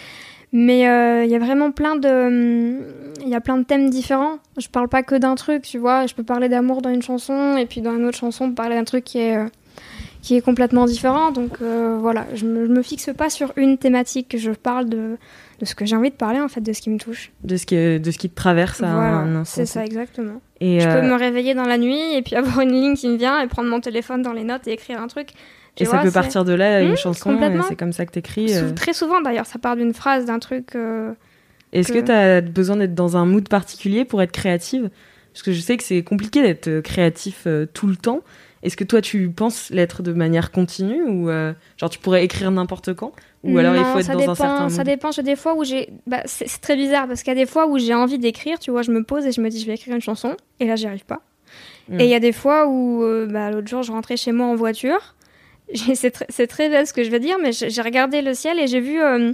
mais 0.52 0.88
euh, 0.88 1.24
il 1.26 1.32
y 1.32 1.36
a 1.36 1.40
vraiment 1.40 1.72
plein 1.72 1.96
de, 1.96 2.80
il 3.24 3.30
y 3.30 3.36
a 3.36 3.42
plein 3.42 3.58
de 3.58 3.64
thèmes 3.64 3.90
différents. 3.90 4.38
Je 4.58 4.68
parle 4.68 4.88
pas 4.88 5.04
que 5.04 5.16
d'un 5.16 5.36
truc, 5.36 5.64
tu 5.64 5.78
vois. 5.78 6.06
Je 6.06 6.14
peux 6.14 6.24
parler 6.24 6.48
d'amour 6.50 6.82
dans 6.82 6.90
une 6.90 7.02
chanson 7.02 7.58
et 7.58 7.66
puis 7.66 7.82
dans 7.82 7.96
une 7.96 8.06
autre 8.06 8.18
chanson 8.18 8.52
parler 8.52 8.76
d'un 8.76 8.84
truc 8.84 9.04
qui 9.04 9.18
est 9.20 9.38
euh, 9.38 9.46
qui 10.22 10.36
est 10.36 10.42
complètement 10.42 10.86
différent. 10.86 11.32
Donc 11.32 11.54
euh, 11.62 11.98
voilà, 12.00 12.26
je 12.36 12.46
me, 12.46 12.66
je 12.68 12.72
me 12.72 12.82
fixe 12.82 13.10
pas 13.18 13.30
sur 13.30 13.52
une 13.56 13.78
thématique. 13.78 14.36
Je 14.38 14.52
parle 14.52 14.88
de, 14.90 15.18
de 15.60 15.66
ce 15.66 15.74
que 15.76 15.86
j'ai 15.86 15.96
envie 15.96 16.12
de 16.12 16.16
parler 16.16 16.40
en 16.40 16.48
fait, 16.48 16.62
de 16.62 16.74
ce 16.74 16.82
qui 16.82 16.90
me 16.90 17.00
touche. 17.00 17.32
De 17.44 17.58
ce 17.58 17.66
qui, 17.66 17.76
de 18.00 18.12
ce 18.12 18.18
qui 18.18 18.30
te 18.30 18.36
traverse 18.36 18.82
à 18.84 18.94
Voilà, 18.94 19.08
un 19.18 19.36
instant. 19.38 19.56
c'est 19.56 19.66
ça 19.66 19.86
exactement. 19.86 20.42
Et, 20.60 20.80
Je 20.80 20.88
euh, 20.88 21.02
peux 21.02 21.08
me 21.08 21.16
réveiller 21.16 21.56
dans 21.56 21.66
la 21.66 21.78
nuit 21.78 22.14
et 22.16 22.22
puis 22.22 22.36
avoir 22.42 22.62
une 22.62 22.72
ligne 22.72 22.96
qui 22.96 23.08
me 23.08 23.18
vient 23.18 23.42
et 23.42 23.48
prendre 23.48 23.70
mon 23.70 23.80
téléphone 23.82 24.22
dans 24.22 24.34
les 24.34 24.44
notes 24.44 24.68
et 24.68 24.74
écrire 24.74 25.02
un 25.02 25.08
truc. 25.08 25.30
Tu 25.76 25.84
et 25.84 25.86
ça 25.86 26.00
peut 26.00 26.12
partir 26.12 26.44
de 26.44 26.52
là, 26.54 26.82
une 26.82 26.92
Mmh, 26.92 26.98
chanson, 26.98 27.64
c'est 27.68 27.78
comme 27.78 27.94
ça 27.94 28.06
que 28.06 28.12
t'écris. 28.12 28.54
Euh. 28.54 28.72
Très 28.74 28.92
souvent 28.94 29.22
d'ailleurs, 29.22 29.46
ça 29.46 29.58
part 29.58 29.76
d'une 29.78 29.94
phrase, 29.94 30.26
d'un 30.26 30.38
truc. 30.40 30.76
euh, 30.76 31.14
Est-ce 31.72 31.94
que 31.94 32.00
que- 32.00 32.06
tu 32.08 32.12
as 32.12 32.42
besoin 32.42 32.76
d'être 32.76 32.94
dans 32.94 33.16
un 33.16 33.26
mood 33.26 33.48
particulier 33.48 34.04
pour 34.04 34.22
être 34.22 34.34
créative? 34.34 34.90
Parce 35.34 35.44
que 35.44 35.54
je 35.54 35.62
sais 35.62 35.78
que 35.78 35.84
c'est 35.84 36.04
compliqué 36.04 36.42
d'être 36.42 36.68
euh, 36.68 36.82
créatif 36.82 37.44
euh, 37.48 37.66
tout 37.74 37.88
le 37.88 37.96
temps. 37.96 38.20
Est-ce 38.64 38.78
que 38.78 38.84
toi, 38.84 39.02
tu 39.02 39.30
penses 39.30 39.70
l'être 39.72 40.04
de 40.04 40.14
manière 40.14 40.52
continue 40.52 41.02
ou 41.04 41.30
euh, 41.30 41.54
genre 41.78 41.90
tu 41.90 41.98
pourrais 42.00 42.24
écrire 42.24 42.52
n'importe 42.52 42.94
quand 42.94 43.12
Ou 43.44 43.58
alors 43.58 43.76
il 43.76 43.84
faut 43.84 44.00
être 44.00 44.06
ça 44.06 44.14
dans 44.14 44.20
dépend, 44.20 44.32
un 44.34 44.36
certain 44.36 44.70
Ça 44.70 44.84
dépend, 44.84 45.12
j'ai 45.12 45.24
des 45.24 45.36
fois 45.36 45.56
où 45.56 45.64
j'ai. 45.64 45.90
Bah, 46.06 46.22
c'est 46.26 46.48
très 46.62 46.76
bizarre 46.76 47.08
parce 47.08 47.24
qu'il 47.24 47.34
y 47.34 47.38
a 47.38 47.40
des 47.40 47.50
fois 47.50 47.68
où 47.68 47.80
j'ai 47.80 47.94
envie 47.96 48.20
d'écrire, 48.20 48.60
tu 48.60 48.70
vois, 48.72 48.84
je 48.84 48.92
me 48.92 49.04
pose 49.04 49.26
et 49.26 49.32
je 49.32 49.42
me 49.42 49.50
dis 49.50 49.60
je 49.60 49.66
vais 49.66 49.74
écrire 49.74 49.96
une 49.96 50.02
chanson 50.02 50.36
et 50.60 50.66
là 50.66 50.76
j'y 50.76 50.86
arrive 50.86 51.06
pas. 51.06 51.22
Mm. 51.90 52.00
Et 52.00 52.04
il 52.04 52.10
y 52.10 52.16
a 52.16 52.20
des 52.20 52.32
fois 52.32 52.68
où, 52.68 53.04
euh, 53.04 53.26
bah, 53.26 53.50
l'autre 53.52 53.68
jour, 53.68 53.82
je 53.84 53.92
rentrais 53.92 54.16
chez 54.18 54.32
moi 54.32 54.46
en 54.46 54.56
voiture. 54.56 55.16
C'est 55.74 56.14
tr- 56.16 56.26
c'est 56.30 56.48
très 56.48 56.70
bête 56.70 56.88
ce 56.88 56.94
que 56.94 57.04
je 57.04 57.10
vais 57.10 57.20
dire, 57.20 57.38
mais 57.42 57.52
j'ai 57.54 57.70
j'ai 57.70 57.82
regardé 57.82 58.22
le 58.22 58.34
ciel 58.34 58.60
et 58.60 58.68
j'ai 58.68 58.82
vu 58.82 59.02
euh, 59.02 59.32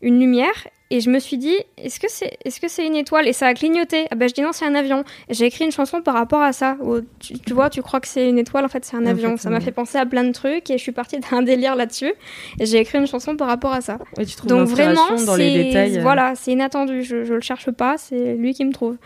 une 0.00 0.20
lumière 0.20 0.68
et 0.94 1.00
je 1.00 1.10
me 1.10 1.18
suis 1.18 1.38
dit 1.38 1.56
est-ce 1.78 1.98
que 1.98 2.06
c'est 2.16 2.30
est 2.44 2.50
-ce 2.56 2.68
c'est 2.68 2.86
une 2.86 2.96
étoile? 3.04 3.26
Et 3.28 3.32
ça 3.32 3.46
a 3.48 3.54
clignoté. 3.54 4.00
Ah 4.10 4.14
ben 4.18 4.28
je 4.28 4.34
dis 4.34 4.42
non, 4.42 4.52
c'est 4.52 4.66
un 4.72 4.74
avion. 4.74 5.00
J'ai 5.36 5.46
écrit 5.46 5.64
une 5.64 5.72
chanson 5.72 5.98
par 6.02 6.14
rapport 6.14 6.42
à 6.50 6.52
ça. 6.52 6.76
où 6.86 7.00
tu, 7.18 7.30
tu 7.46 7.52
vois, 7.58 7.68
tu 7.70 7.80
crois 7.82 8.00
que 8.04 8.08
c'est 8.14 8.28
une 8.32 8.38
étoile, 8.44 8.64
en 8.64 8.68
fait 8.74 8.84
c'est 8.84 8.96
un 8.96 9.04
En 9.06 9.10
avion. 9.14 9.30
fait, 9.36 9.42
ça 9.44 9.50
m'a 9.50 9.60
fait 9.60 9.72
penser 9.80 9.96
à 9.98 10.06
plein 10.06 10.24
de 10.30 10.32
trucs 10.32 10.66
et 10.70 10.76
je 10.78 10.82
suis 10.86 10.92
partie 11.02 11.18
d'un 11.24 11.42
délire 11.50 11.74
là-dessus. 11.76 12.12
Et 12.60 12.64
j'ai 12.68 12.78
écrit 12.84 12.98
une 12.98 13.06
chanson 13.14 13.32
par 13.36 13.48
rapport 13.48 13.72
à 13.72 13.80
ça. 13.88 13.98
Tu 14.18 14.24
Donc 14.46 14.68
vraiment, 14.68 14.92
l'inspiration 15.10 15.26
dans 15.26 15.36
les 15.36 15.50
c'est 15.52 15.62
détails. 15.64 15.98
euh. 15.98 16.02
voilà, 16.02 16.34
c'est 16.40 16.52
inattendu. 16.52 17.02
Je, 17.02 17.24
je 17.28 17.34
le 17.34 17.40
cherche 17.50 17.70
pas, 17.82 17.94
c'est 17.98 18.34
lui 18.42 18.52
qui 18.56 18.64
me 18.64 18.72
trouve. 18.72 18.96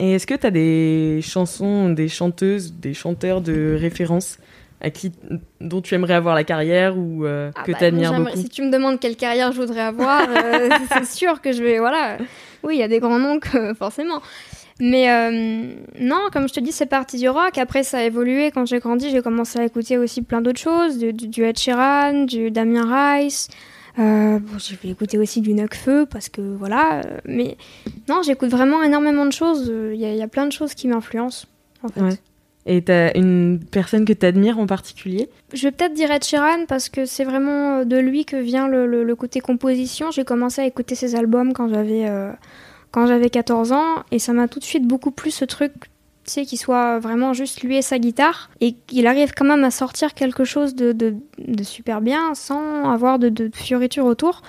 Et 0.00 0.12
est-ce 0.14 0.26
que 0.30 0.34
tu 0.42 0.46
as 0.46 0.50
des 0.52 1.20
chansons, 1.22 1.90
des 1.90 2.08
chanteuses, 2.08 2.72
des 2.86 2.94
chanteurs 2.94 3.40
de 3.40 3.76
référence? 3.78 4.38
À 4.80 4.90
qui, 4.90 5.12
dont 5.60 5.80
tu 5.80 5.94
aimerais 5.94 6.14
avoir 6.14 6.34
la 6.34 6.44
carrière 6.44 6.96
ou 6.96 7.24
euh, 7.24 7.50
Ah 7.56 7.62
que 7.64 7.72
bah, 7.72 7.78
tu 7.78 7.84
admires 7.84 8.12
beaucoup 8.20 8.36
Si 8.36 8.48
tu 8.48 8.62
me 8.62 8.70
demandes 8.70 9.00
quelle 9.00 9.16
carrière 9.16 9.52
je 9.52 9.60
voudrais 9.60 9.80
avoir, 9.80 10.22
euh, 10.28 10.68
c'est 10.92 11.04
sûr 11.06 11.40
que 11.40 11.52
je 11.52 11.62
vais. 11.62 11.78
Voilà. 11.78 12.18
Oui, 12.62 12.76
il 12.76 12.78
y 12.78 12.82
a 12.82 12.88
des 12.88 13.00
grands 13.00 13.18
noms, 13.18 13.38
que, 13.40 13.74
forcément. 13.74 14.20
Mais 14.80 15.10
euh, 15.10 15.72
non, 15.98 16.20
comme 16.32 16.48
je 16.48 16.54
te 16.54 16.60
dis, 16.60 16.70
c'est 16.70 16.86
parti 16.86 17.18
du 17.18 17.28
rock. 17.28 17.58
Après, 17.58 17.82
ça 17.82 17.98
a 17.98 18.02
évolué. 18.04 18.52
Quand 18.52 18.64
j'ai 18.66 18.78
grandi, 18.78 19.10
j'ai 19.10 19.22
commencé 19.22 19.58
à 19.58 19.64
écouter 19.64 19.98
aussi 19.98 20.22
plein 20.22 20.40
d'autres 20.40 20.60
choses 20.60 20.98
du, 20.98 21.12
du, 21.12 21.26
du 21.26 21.42
Ed 21.44 21.58
Sheeran, 21.58 22.24
du 22.26 22.52
Damien 22.52 23.16
Rice. 23.16 23.48
Euh, 23.98 24.38
bon, 24.38 24.58
j'ai 24.58 24.76
écouter 24.88 25.18
aussi 25.18 25.40
du 25.40 25.54
Necfeu 25.54 26.06
parce 26.08 26.28
que 26.28 26.40
voilà. 26.40 27.02
Mais 27.24 27.56
non, 28.08 28.22
j'écoute 28.24 28.50
vraiment 28.50 28.84
énormément 28.84 29.26
de 29.26 29.32
choses. 29.32 29.66
Il 29.92 29.98
y, 29.98 30.04
a- 30.04 30.12
il 30.12 30.16
y 30.16 30.22
a 30.22 30.28
plein 30.28 30.46
de 30.46 30.52
choses 30.52 30.74
qui 30.74 30.86
m'influencent. 30.86 31.46
En 31.82 31.88
fait. 31.88 32.00
Ouais. 32.00 32.10
Et 32.68 32.82
t'as 32.82 33.12
une 33.14 33.58
personne 33.58 34.04
que 34.04 34.12
tu 34.12 34.26
admires 34.26 34.58
en 34.58 34.66
particulier 34.66 35.30
Je 35.54 35.62
vais 35.62 35.72
peut-être 35.72 35.94
dire 35.94 36.10
Ed 36.10 36.22
Sheeran 36.22 36.66
parce 36.68 36.90
que 36.90 37.06
c'est 37.06 37.24
vraiment 37.24 37.78
euh, 37.78 37.84
de 37.84 37.96
lui 37.96 38.26
que 38.26 38.36
vient 38.36 38.68
le, 38.68 39.14
côté 39.14 39.40
composition. 39.40 40.10
J'ai 40.10 40.24
commencé 40.24 40.60
à 40.60 40.66
écouter 40.66 40.94
ses 40.94 41.16
albums 41.16 41.54
quand 41.54 41.68
j'avais 41.68 42.06
euh, 42.06 42.30
quand 42.90 43.06
j'avais 43.06 43.30
14 43.30 43.72
ans 43.72 44.04
et 44.12 44.18
ça 44.18 44.34
m'a 44.34 44.48
tout 44.48 44.58
de 44.58 44.64
suite 44.64 44.86
beaucoup 44.86 45.10
plu 45.10 45.30
ce 45.30 45.46
truc, 45.46 45.72
tu 46.24 46.32
sais, 46.32 46.44
qu'il 46.44 46.58
soit 46.58 46.98
vraiment 46.98 47.32
juste 47.32 47.62
lui 47.62 47.78
et 47.78 47.82
sa 47.82 47.98
guitare 47.98 48.50
et 48.60 48.74
qu'il 48.86 49.06
arrive 49.06 49.32
quand 49.34 49.46
même 49.46 49.64
à 49.64 49.70
sortir 49.70 50.12
quelque 50.12 50.44
chose 50.44 50.74
de, 50.74 50.92
de, 50.92 51.14
de 51.38 51.62
super 51.62 52.02
bien 52.02 52.34
sans 52.34 52.90
avoir 52.92 53.18
de, 53.18 53.30
de 53.30 53.50
fioritures 53.54 54.04
autour. 54.04 54.42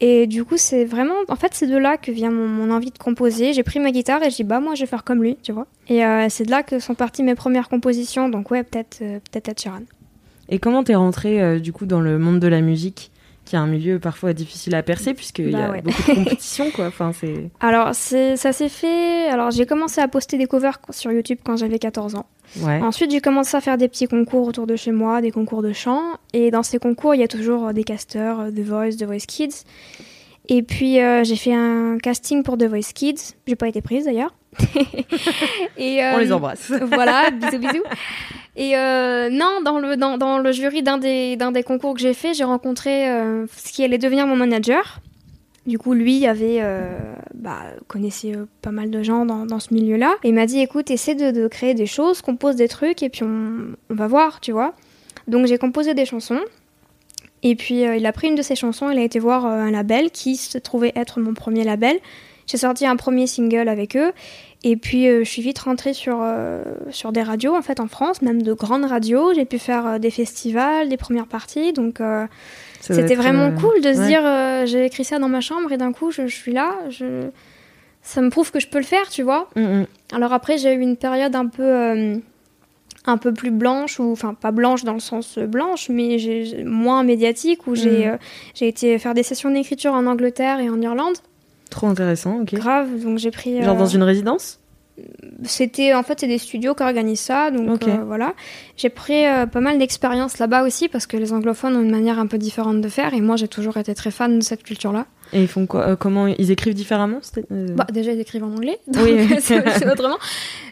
Et 0.00 0.26
du 0.26 0.44
coup, 0.44 0.56
c'est 0.56 0.84
vraiment, 0.84 1.14
en 1.28 1.36
fait, 1.36 1.54
c'est 1.54 1.66
de 1.66 1.76
là 1.76 1.96
que 1.96 2.10
vient 2.10 2.30
mon, 2.30 2.70
envie 2.70 2.90
de 2.90 2.98
composer. 2.98 3.52
J'ai 3.52 3.62
pris 3.62 3.80
ma 3.80 3.90
guitare 3.90 4.22
et 4.22 4.30
je 4.30 4.36
dis, 4.36 4.44
bah, 4.44 4.60
moi, 4.60 4.74
je 4.74 4.80
vais 4.80 4.86
faire 4.86 5.04
comme 5.04 5.22
lui, 5.22 5.36
tu 5.42 5.52
vois. 5.52 5.66
Et 5.88 6.04
euh, 6.04 6.26
c'est 6.28 6.44
de 6.44 6.50
là 6.50 6.62
que 6.62 6.78
sont 6.78 6.94
parties 6.94 7.22
mes 7.22 7.34
premières 7.34 7.68
compositions. 7.68 8.28
Donc, 8.28 8.50
ouais, 8.50 8.62
peut-être 8.62 8.98
euh, 9.02 9.18
peut-être 9.30 9.48
Ed. 9.48 9.84
Et 10.48 10.58
comment 10.58 10.84
t'es 10.84 10.94
rentrée 10.94 11.40
euh, 11.40 11.58
du 11.58 11.72
coup 11.72 11.86
dans 11.86 12.00
le 12.00 12.18
monde 12.18 12.38
de 12.38 12.48
la 12.48 12.60
musique? 12.60 13.10
Qui 13.44 13.56
est 13.56 13.58
un 13.58 13.66
milieu 13.66 13.98
parfois 13.98 14.32
difficile 14.32 14.74
à 14.74 14.82
percer 14.82 15.12
puisqu'il 15.14 15.48
y 15.50 15.52
Bah 15.52 15.66
a 15.66 15.70
ouais. 15.70 15.82
beaucoup 15.82 16.02
de 16.10 16.14
compétition 16.24 16.70
quoi. 16.70 16.86
Enfin, 16.86 17.12
c'est... 17.12 17.50
Alors, 17.60 17.94
c'est- 17.94 18.36
ça 18.36 18.52
s'est 18.52 18.68
fait. 18.68 19.28
Alors, 19.28 19.50
j'ai 19.50 19.66
commencé 19.66 20.00
à 20.00 20.08
poster 20.08 20.38
des 20.38 20.46
covers 20.46 20.78
sur 20.90 21.12
YouTube 21.12 21.38
quand 21.44 21.56
j'avais 21.56 21.78
14 21.78 22.14
ans. 22.14 22.26
Ouais. 22.60 22.80
Ensuite, 22.80 23.10
j'ai 23.10 23.20
commencé 23.20 23.56
à 23.56 23.60
faire 23.60 23.76
des 23.78 23.88
petits 23.88 24.06
concours 24.06 24.46
autour 24.46 24.66
de 24.66 24.76
chez 24.76 24.92
moi, 24.92 25.20
des 25.20 25.30
concours 25.30 25.62
de 25.62 25.72
chant. 25.72 26.02
Et 26.32 26.50
dans 26.50 26.62
ces 26.62 26.78
concours, 26.78 27.14
il 27.14 27.20
y 27.20 27.24
a 27.24 27.28
toujours 27.28 27.68
euh, 27.68 27.72
des 27.72 27.84
casteurs, 27.84 28.40
euh, 28.40 28.50
The 28.50 28.60
Voice, 28.60 28.96
The 28.98 29.04
Voice 29.04 29.26
Kids. 29.26 29.64
Et 30.48 30.62
puis, 30.62 31.00
euh, 31.00 31.24
j'ai 31.24 31.36
fait 31.36 31.54
un 31.54 31.96
casting 31.98 32.42
pour 32.42 32.58
The 32.58 32.64
Voice 32.64 32.92
Kids. 32.94 33.34
J'ai 33.46 33.56
pas 33.56 33.66
été 33.68 33.80
prise 33.80 34.04
d'ailleurs. 34.04 34.34
Et, 35.76 36.00
On 36.00 36.16
euh, 36.16 36.20
les 36.20 36.32
embrasse. 36.32 36.72
voilà, 36.82 37.30
bisous 37.30 37.58
bisous. 37.58 37.82
Et 38.56 38.76
euh, 38.76 39.30
non, 39.30 39.60
dans 39.64 39.78
le, 39.78 39.96
dans, 39.96 40.16
dans 40.18 40.38
le 40.38 40.52
jury 40.52 40.82
d'un 40.82 40.98
des, 40.98 41.36
d'un 41.36 41.52
des 41.52 41.62
concours 41.62 41.94
que 41.94 42.00
j'ai 42.00 42.14
fait, 42.14 42.34
j'ai 42.34 42.44
rencontré 42.44 43.08
euh, 43.08 43.46
ce 43.56 43.72
qui 43.72 43.84
allait 43.84 43.98
devenir 43.98 44.26
mon 44.26 44.36
manager. 44.36 45.00
Du 45.66 45.78
coup, 45.78 45.94
lui 45.94 46.26
avait 46.26 46.58
euh, 46.60 46.92
bah, 47.34 47.62
connaissait 47.88 48.36
euh, 48.36 48.44
pas 48.60 48.70
mal 48.70 48.90
de 48.90 49.02
gens 49.02 49.24
dans, 49.24 49.46
dans 49.46 49.60
ce 49.60 49.72
milieu-là. 49.72 50.14
Et 50.22 50.28
il 50.28 50.34
m'a 50.34 50.46
dit, 50.46 50.60
écoute, 50.60 50.90
essaie 50.90 51.14
de, 51.14 51.30
de 51.30 51.48
créer 51.48 51.74
des 51.74 51.86
choses, 51.86 52.20
compose 52.20 52.56
des 52.56 52.68
trucs, 52.68 53.02
et 53.02 53.08
puis 53.08 53.22
on, 53.24 53.74
on 53.90 53.94
va 53.94 54.06
voir, 54.06 54.40
tu 54.40 54.52
vois. 54.52 54.74
Donc 55.26 55.46
j'ai 55.46 55.58
composé 55.58 55.94
des 55.94 56.04
chansons. 56.04 56.40
Et 57.44 57.56
puis 57.56 57.86
euh, 57.86 57.96
il 57.96 58.06
a 58.06 58.12
pris 58.12 58.28
une 58.28 58.34
de 58.34 58.42
ses 58.42 58.56
chansons, 58.56 58.90
il 58.90 58.98
a 58.98 59.02
été 59.02 59.18
voir 59.18 59.44
euh, 59.44 59.50
un 59.50 59.70
label 59.70 60.10
qui 60.10 60.36
se 60.36 60.58
trouvait 60.58 60.92
être 60.96 61.20
mon 61.20 61.34
premier 61.34 61.62
label. 61.62 61.98
J'ai 62.46 62.58
sorti 62.58 62.86
un 62.86 62.96
premier 62.96 63.26
single 63.26 63.68
avec 63.68 63.96
eux. 63.96 64.12
Et 64.62 64.76
puis 64.76 65.08
euh, 65.08 65.24
je 65.24 65.28
suis 65.28 65.42
vite 65.42 65.58
rentrée 65.58 65.92
sur, 65.92 66.18
euh, 66.22 66.62
sur 66.90 67.12
des 67.12 67.22
radios 67.22 67.54
en 67.54 67.62
fait 67.62 67.80
en 67.80 67.88
France, 67.88 68.22
même 68.22 68.42
de 68.42 68.52
grandes 68.54 68.84
radios. 68.84 69.34
J'ai 69.34 69.44
pu 69.44 69.58
faire 69.58 69.86
euh, 69.86 69.98
des 69.98 70.10
festivals, 70.10 70.88
des 70.88 70.96
premières 70.96 71.26
parties. 71.26 71.72
Donc 71.72 72.00
c'était 72.80 73.14
vraiment 73.14 73.52
cool 73.52 73.80
de 73.80 73.92
se 73.92 74.06
dire 74.06 74.66
j'ai 74.66 74.86
écrit 74.86 75.04
ça 75.04 75.18
dans 75.18 75.28
ma 75.28 75.40
chambre 75.40 75.72
et 75.72 75.76
d'un 75.76 75.92
coup 75.92 76.10
je, 76.10 76.26
je 76.26 76.34
suis 76.34 76.52
là. 76.52 76.74
Je... 76.90 77.28
Ça 78.02 78.20
me 78.20 78.28
prouve 78.28 78.52
que 78.52 78.60
je 78.60 78.68
peux 78.68 78.78
le 78.78 78.84
faire, 78.84 79.08
tu 79.08 79.22
vois. 79.22 79.48
Mm, 79.56 79.62
mm. 79.62 79.86
Alors 80.12 80.34
après, 80.34 80.58
j'ai 80.58 80.74
eu 80.74 80.80
une 80.80 80.98
période 80.98 81.34
un 81.34 81.46
peu, 81.46 82.20
un 83.06 83.18
peu 83.18 83.32
plus 83.32 83.50
blanche, 83.50 84.00
ou 84.00 84.12
enfin 84.12 84.34
pas 84.34 84.50
blanche 84.50 84.84
dans 84.84 84.94
le 84.94 85.00
sens 85.00 85.38
blanche, 85.38 85.88
mais 85.88 86.16
moins 86.64 87.02
médiatique, 87.02 87.66
où 87.66 87.74
j'ai 87.74 88.08
euh, 88.08 88.16
j'ai 88.54 88.68
été 88.68 88.98
faire 88.98 89.14
des 89.14 89.22
sessions 89.22 89.50
d'écriture 89.50 89.92
en 89.92 90.06
Angleterre 90.06 90.60
et 90.60 90.70
en 90.70 90.80
Irlande. 90.80 91.16
Trop 91.70 91.86
intéressant, 91.86 92.40
ok. 92.40 92.54
Grave, 92.54 93.02
donc 93.02 93.18
j'ai 93.18 93.30
pris. 93.30 93.62
Genre 93.62 93.74
euh, 93.74 93.78
dans 93.78 93.86
une 93.86 94.02
résidence? 94.02 94.60
C'était 95.42 95.92
en 95.92 96.04
fait 96.04 96.20
c'est 96.20 96.28
des 96.28 96.38
studios 96.38 96.74
qui 96.74 96.84
organisent 96.84 97.18
ça, 97.18 97.50
donc 97.50 97.88
euh, 97.88 97.96
voilà. 98.06 98.34
J'ai 98.76 98.90
pris 98.90 99.26
euh, 99.26 99.44
pas 99.44 99.58
mal 99.60 99.76
d'expérience 99.78 100.38
là-bas 100.38 100.62
aussi 100.62 100.88
parce 100.88 101.08
que 101.08 101.16
les 101.16 101.32
anglophones 101.32 101.74
ont 101.74 101.82
une 101.82 101.90
manière 101.90 102.20
un 102.20 102.28
peu 102.28 102.38
différente 102.38 102.80
de 102.80 102.88
faire 102.88 103.12
et 103.12 103.20
moi 103.20 103.34
j'ai 103.34 103.48
toujours 103.48 103.76
été 103.76 103.92
très 103.96 104.12
fan 104.12 104.38
de 104.38 104.44
cette 104.44 104.62
culture-là. 104.62 105.06
Et 105.32 105.42
ils 105.42 105.48
font 105.48 105.66
quoi 105.66 105.88
euh, 105.88 105.96
Comment 105.96 106.28
ils 106.28 106.52
écrivent 106.52 106.74
différemment 106.74 107.18
euh, 107.50 107.66
Bah, 107.74 107.86
déjà, 107.92 108.12
ils 108.12 108.20
écrivent 108.20 108.44
en 108.44 108.52
anglais, 108.52 108.78
donc 108.86 109.02
Oui. 109.04 109.28
c'est 109.40 109.90
autrement. 109.90 110.18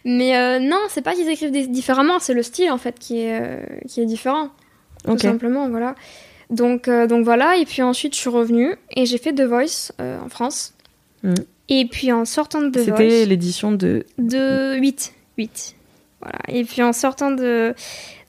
Mais 0.04 0.36
euh, 0.36 0.60
non, 0.60 0.78
c'est 0.88 1.02
pas 1.02 1.14
qu'ils 1.14 1.28
écrivent 1.28 1.50
différemment, 1.50 2.20
c'est 2.20 2.34
le 2.34 2.44
style 2.44 2.70
en 2.70 2.78
fait 2.78 2.96
qui 3.00 3.22
est, 3.22 3.40
euh, 3.40 3.64
qui 3.88 4.00
est 4.00 4.06
différent, 4.06 4.50
tout 5.04 5.12
Ok. 5.12 5.20
simplement, 5.22 5.68
voilà. 5.68 5.96
Donc, 6.50 6.86
euh, 6.86 7.08
donc 7.08 7.24
voilà, 7.24 7.56
et 7.56 7.64
puis 7.64 7.82
ensuite 7.82 8.14
je 8.14 8.20
suis 8.20 8.30
revenue 8.30 8.76
et 8.94 9.04
j'ai 9.06 9.18
fait 9.18 9.32
The 9.32 9.42
Voice 9.42 9.90
euh, 10.00 10.18
en 10.24 10.28
France. 10.28 10.74
Mhm. 11.22 11.34
Et 11.68 11.86
puis 11.86 12.12
en 12.12 12.24
sortant 12.24 12.60
de 12.60 12.70
The 12.70 12.84
C'était 12.84 13.24
l'édition 13.26 13.72
de. 13.72 14.04
de 14.18 14.76
8, 14.78 15.14
8. 15.38 15.74
Voilà. 16.20 16.38
Et 16.48 16.64
puis 16.64 16.82
en 16.82 16.92
sortant 16.92 17.30
de, 17.30 17.74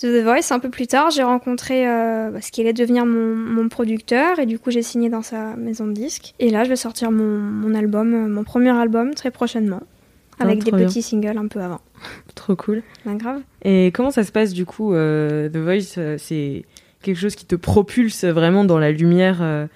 de 0.02 0.20
The 0.20 0.24
Voice, 0.24 0.52
un 0.52 0.60
peu 0.60 0.70
plus 0.70 0.88
tard, 0.88 1.12
j'ai 1.12 1.24
rencontré 1.24 1.88
euh, 1.88 2.32
bah, 2.32 2.42
ce 2.42 2.52
qui 2.52 2.62
allait 2.62 2.74
devenir 2.74 3.06
mon, 3.06 3.36
mon 3.36 3.70
producteur. 3.70 4.40
Et 4.40 4.46
du 4.46 4.58
coup, 4.60 4.72
j'ai 4.72 4.82
signé 4.82 5.10
dans 5.10 5.22
sa 5.22 5.56
maison 5.56 5.86
de 5.86 5.94
disques. 5.94 6.34
Et 6.40 6.50
là, 6.50 6.64
je 6.64 6.70
vais 6.70 6.76
sortir 6.76 7.12
mon, 7.12 7.38
mon 7.40 7.76
album, 7.76 8.14
euh, 8.14 8.28
mon 8.28 8.44
premier 8.44 8.72
album, 8.72 9.14
très 9.14 9.30
prochainement. 9.30 9.82
Ah, 10.40 10.46
Avec 10.46 10.64
des 10.64 10.72
bien. 10.72 10.88
petits 10.88 11.04
singles 11.04 11.38
un 11.38 11.48
peu 11.48 11.60
avant. 11.60 11.82
Trop 12.36 12.56
cool. 12.56 12.82
Ben, 13.06 13.16
grave. 13.18 13.42
Et 13.64 13.92
comment 13.94 14.10
ça 14.12 14.24
se 14.24 14.32
passe 14.32 14.54
du 14.54 14.66
coup 14.66 14.94
euh, 14.96 15.50
The 15.50 15.58
Voice, 15.58 16.18
c'est 16.18 16.66
quelque 17.04 17.20
chose 17.20 17.36
qui 17.36 17.46
te 17.46 17.56
propulse 17.56 18.24
vraiment 18.24 18.64
dans 18.66 18.80
la 18.80 18.92
lumière 18.92 19.40
euh, 19.42 19.68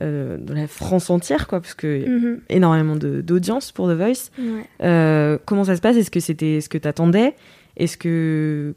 euh, 0.00 0.38
de 0.38 0.54
la 0.54 0.66
France 0.66 1.10
entière, 1.10 1.46
quoi, 1.46 1.60
parce 1.60 1.74
que 1.74 2.00
y 2.00 2.04
a 2.04 2.08
Mhm. 2.08 2.40
énormément 2.48 2.96
de- 2.96 3.20
d'audience 3.20 3.72
pour 3.72 3.88
The 3.88 3.92
Voice. 3.92 4.30
Ouais. 4.38 4.64
Euh, 4.82 5.38
comment 5.44 5.64
ça 5.64 5.76
se 5.76 5.80
passe? 5.82 5.96
Est-ce 5.96 6.10
que 6.10 6.20
c'était 6.20 6.60
ce 6.60 6.68
que 6.68 6.78
t'attendais? 6.78 7.34
Est-ce 7.76 7.96
que 7.98 8.74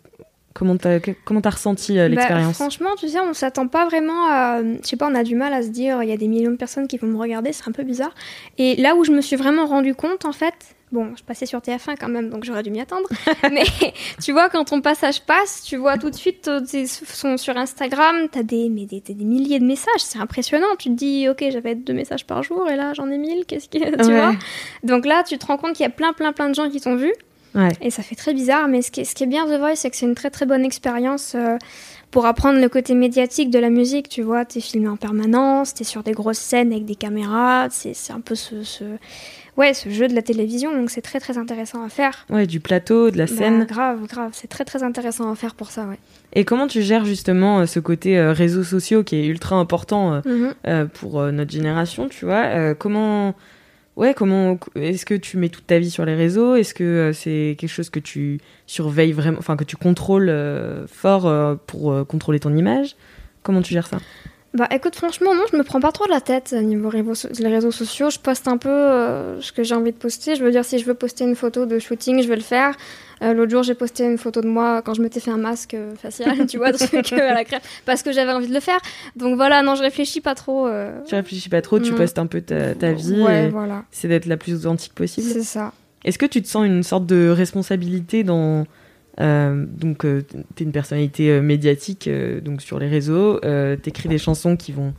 comment 0.54 0.78
t'as 0.78 0.99
comment 1.25 1.41
t'as 1.41 1.49
ressenti 1.51 1.97
euh, 1.99 2.04
Bah, 2.04 2.15
l'expérience? 2.15 2.56
franchement, 2.56 2.89
tu 2.97 3.08
sais, 3.10 3.19
on 3.19 3.34
s'attend 3.34 3.67
pas 3.67 3.86
vraiment 3.86 4.25
à. 4.30 4.62
Je 4.62 4.88
sais 4.88 4.97
pas, 4.97 5.08
on 5.10 5.15
a 5.15 5.23
du 5.23 5.36
mal 5.36 5.54
à 5.54 5.62
se 5.63 5.69
dire, 5.69 6.04
il 6.04 6.10
y 6.10 6.13
a 6.13 6.17
des 6.17 6.28
millions 6.28 6.51
de 6.51 6.58
personnes 6.58 6.88
qui 6.88 6.97
vont 6.97 7.08
me 7.08 7.17
regarder, 7.17 7.54
c'est 7.54 7.67
un 7.67 7.71
peu 7.71 7.84
bizarre. 7.84 8.13
Et 8.58 8.75
là 8.75 8.95
où 8.95 9.04
je 9.04 9.12
me 9.12 9.21
suis 9.21 9.36
vraiment 9.38 9.65
rendu 9.67 9.95
compte, 9.95 10.25
en 10.25 10.32
fait, 10.34 10.54
bon, 10.95 11.15
je 11.15 11.23
passais 11.23 11.45
sur 11.45 11.60
TF1 11.60 11.95
quand 11.99 12.08
même, 12.08 12.29
donc 12.29 12.43
j'aurais 12.45 12.63
dû 12.63 12.71
m'y 12.71 12.81
attendre. 12.81 13.08
mais 13.51 13.63
tu 14.23 14.31
vois, 14.31 14.49
quand 14.49 14.65
ton 14.65 14.81
passage 14.81 15.21
passe, 15.21 15.62
tu 15.63 15.75
vois 15.75 15.97
tout 15.99 16.10
de 16.10 16.15
suite, 16.15 16.49
sont 16.95 17.38
sur 17.38 17.55
Instagram, 17.58 18.27
t'as 18.31 18.41
des, 18.41 18.69
mais 18.69 18.86
des, 18.86 19.01
milliers 19.23 19.60
de 19.60 19.65
messages, 19.65 19.99
c'est 19.99 20.17
impressionnant. 20.19 20.65
Tu 20.79 20.89
te 20.89 20.95
dis, 20.95 21.27
ok, 21.29 21.43
j'avais 21.51 21.75
deux 21.75 21.93
messages 21.93 22.25
par 22.25 22.41
jour, 22.41 22.67
et 22.69 22.75
là 22.75 22.93
j'en 22.93 23.10
ai 23.12 23.17
mille, 23.19 23.45
qu'est-ce 23.45 23.69
que. 23.69 23.77
Tu 23.77 24.10
Ouais. 24.10 24.19
vois? 24.19 24.34
Donc 24.84 25.05
là, 25.05 25.23
tu 25.23 25.38
te 25.38 25.45
rends 25.45 25.58
compte 25.58 25.73
qu'il 25.73 25.84
y 25.84 25.88
a 25.88 25.91
plein, 25.91 26.13
plein, 26.13 26.31
plein 26.34 26.49
de 26.49 26.55
gens 26.55 26.69
qui 26.69 26.79
t'ont 26.81 26.95
vu. 26.95 27.13
Ouais. 27.53 27.69
Et 27.81 27.89
ça 27.91 28.01
fait 28.03 28.15
très 28.15 28.34
bizarre, 28.34 28.67
mais 28.67 28.81
ce 28.81 28.91
qui 28.91 29.01
est, 29.01 29.03
ce 29.05 29.13
qui 29.15 29.23
est 29.23 29.27
bien 29.27 29.45
The 29.45 29.58
Voice, 29.60 29.75
c'est 29.75 29.89
que 29.89 29.95
c'est 29.95 30.05
une 30.05 30.15
très 30.15 30.29
très 30.29 30.45
bonne 30.45 30.65
expérience 30.65 31.36
euh, 31.36 31.58
pour 32.12 32.25
apprendre 32.25 32.60
le 32.60 32.67
côté 32.67 32.93
médiatique 32.95 33.49
de 33.49 33.60
la 33.60 33.69
musique. 33.69 34.10
Tu 34.10 34.21
vois, 34.23 34.43
t'es 34.43 34.60
filmé 34.60 34.89
en 34.89 34.97
permanence, 34.97 35.73
t'es 35.73 35.86
sur 35.86 36.03
des 36.03 36.12
grosses 36.12 36.38
scènes 36.39 36.73
avec 36.73 36.84
des 36.86 36.95
caméras, 36.95 37.67
c'est 37.71 37.93
c'est 37.93 38.12
un 38.12 38.19
peu 38.19 38.36
ce, 38.36 38.63
ce, 38.63 38.84
ouais, 39.58 39.74
ce 39.74 39.89
jeu 39.89 40.08
de 40.08 40.13
la 40.13 40.22
télévision, 40.22 40.72
donc 40.76 40.89
c'est 40.89 41.02
très 41.02 41.20
très 41.20 41.38
intéressant 41.38 41.84
à 41.84 41.89
faire. 41.89 42.26
Ouais, 42.30 42.46
du 42.48 42.60
plateau, 42.60 43.12
de 43.12 43.18
la 43.18 43.26
Bah, 43.26 43.32
scène. 43.36 43.65
grave, 43.65 44.06
grave, 44.08 44.32
c'est 44.34 44.48
très 44.48 44.65
très 44.65 44.84
intéressant 44.84 45.32
à 45.32 45.36
faire 45.36 45.56
pour 45.56 45.72
ça, 45.72 45.86
ouais. 45.86 46.00
Et 46.34 46.44
comment 46.46 46.68
tu 46.68 46.82
gères 46.82 47.06
justement 47.06 47.60
euh, 47.60 47.65
ce 47.65 47.80
côté 47.80 48.18
euh, 48.18 48.34
réseaux 48.34 48.63
sociaux 48.63 49.04
qui 49.04 49.15
est 49.15 49.26
ultra 49.28 49.56
important 49.56 50.13
euh, 50.13 50.54
Mhm. 50.65 50.88
pour 50.89 51.22
notre 51.32 51.52
génération, 51.52 52.08
tu 52.10 52.26
vois 52.26 52.74
Comment 52.76 53.34
Ouais, 53.98 54.13
comment 54.13 54.60
est-ce 54.76 55.06
que 55.06 55.13
tu 55.13 55.38
mets 55.38 55.48
toute 55.48 55.68
ta 55.68 55.80
vie 55.80 55.89
sur 55.89 56.04
les 56.04 56.15
réseaux? 56.15 56.56
Est-ce 56.56 56.74
que 56.74 56.84
euh, 56.84 57.13
c'est 57.13 57.56
quelque 57.58 57.70
chose 57.70 57.89
que 57.89 58.02
tu 58.02 58.41
surveilles 58.68 59.13
vraiment, 59.13 59.38
enfin 59.39 59.56
que 59.56 59.63
tu 59.63 59.78
contrôles 59.78 60.28
euh, 60.28 60.86
fort 60.88 61.28
euh, 61.28 61.56
pour 61.65 62.06
contrôler 62.06 62.41
ton 62.41 62.54
image? 62.58 62.98
Comment 63.41 63.62
tu 63.62 63.72
gères 63.74 63.88
ça? 63.88 64.00
Bah 64.56 64.68
écoute, 64.72 64.96
franchement, 64.96 65.36
non, 65.36 65.44
je 65.52 65.58
me 65.58 65.63
prends 65.63 65.82
pas 65.82 65.91
trop 65.91 66.06
la 66.10 66.22
tête 66.22 66.52
euh, 66.54 66.62
niveau 66.62 66.89
les 66.89 67.48
réseaux 67.50 67.72
sociaux. 67.72 68.10
Je 68.10 68.20
poste 68.20 68.48
un 68.48 68.58
peu 68.58 68.70
euh, 68.70 69.41
ce 69.41 69.52
que 69.52 69.63
j'ai 69.63 69.76
envie 69.76 69.91
de 69.91 69.98
poster. 69.98 70.36
Je 70.36 70.44
veux 70.46 70.52
dire, 70.52 70.63
si 70.63 70.80
je 70.80 70.86
veux 70.86 70.94
poster 70.94 71.26
une 71.26 71.36
photo 71.36 71.65
de 71.65 71.78
shooting, 71.78 72.22
je 72.24 72.28
vais 72.30 72.38
le 72.38 72.41
faire. 72.41 72.74
Euh, 73.22 73.34
L'autre 73.34 73.52
jour, 73.52 73.63
j'ai 73.63 73.74
posté 73.76 74.06
une 74.06 74.18
photo 74.18 74.39
de 74.41 74.48
moi 74.48 74.82
quand 74.82 74.94
je 74.94 75.02
m'étais 75.02 75.20
fait 75.20 75.32
un 75.32 75.38
masque 75.38 75.76
facial, 76.02 76.46
tu 76.48 76.58
vois, 76.58 76.72
truc 76.72 77.12
à 77.13 77.34
la 77.34 77.44
crème, 77.44 77.60
parce 77.86 78.02
que 78.02 78.13
j'avais 78.13 78.32
envie 78.32 78.48
de 78.48 78.54
le 78.54 78.60
faire. 78.62 78.80
Donc 79.18 79.36
voilà, 79.36 79.62
non, 79.62 79.76
je 79.76 79.82
réfléchis 79.82 80.22
pas 80.22 80.36
trop. 80.36 80.68
euh, 80.68 81.00
Tu 81.06 81.15
réfléchis 81.15 81.50
pas 81.50 81.62
trop, 81.62 81.80
tu 81.80 81.91
Non. 81.91 81.98
postes 81.98 82.18
un 82.20 82.28
peu 82.28 82.39
ta, 82.39 82.76
ta 82.76 82.94
vie. 82.94 83.22
Ouais, 83.22 83.50
voilà, 83.50 83.84
C'est 83.91 84.08
d'être 84.08 84.26
la 84.26 84.38
plus 84.38 84.54
authentique 84.56 84.94
possible. 84.96 85.28
c'est 85.32 85.44
ça. 85.44 85.74
Est-ce 86.06 86.18
que 86.18 86.26
tu 86.26 86.41
te 86.41 86.48
sens 86.48 86.65
une 86.65 86.84
sorte 86.84 87.06
de 87.06 87.28
responsabilité 87.30 88.24
dans 88.24 88.65
euh, 89.21 89.65
donc 89.67 90.06
euh, 90.06 90.23
t'es 90.56 90.63
une 90.63 90.71
personnalité 90.71 91.30
euh, 91.30 91.41
médiatique 91.41 92.08
euh, 92.08 92.41
donc 92.41 92.62
sur 92.62 92.80
les 92.80 92.88
réseaux, 92.88 93.39
euh, 93.45 93.75
t'écris 93.75 94.10
des 94.10 94.17
chansons 94.17 94.58
qui 94.58 94.71
vont 94.71 94.93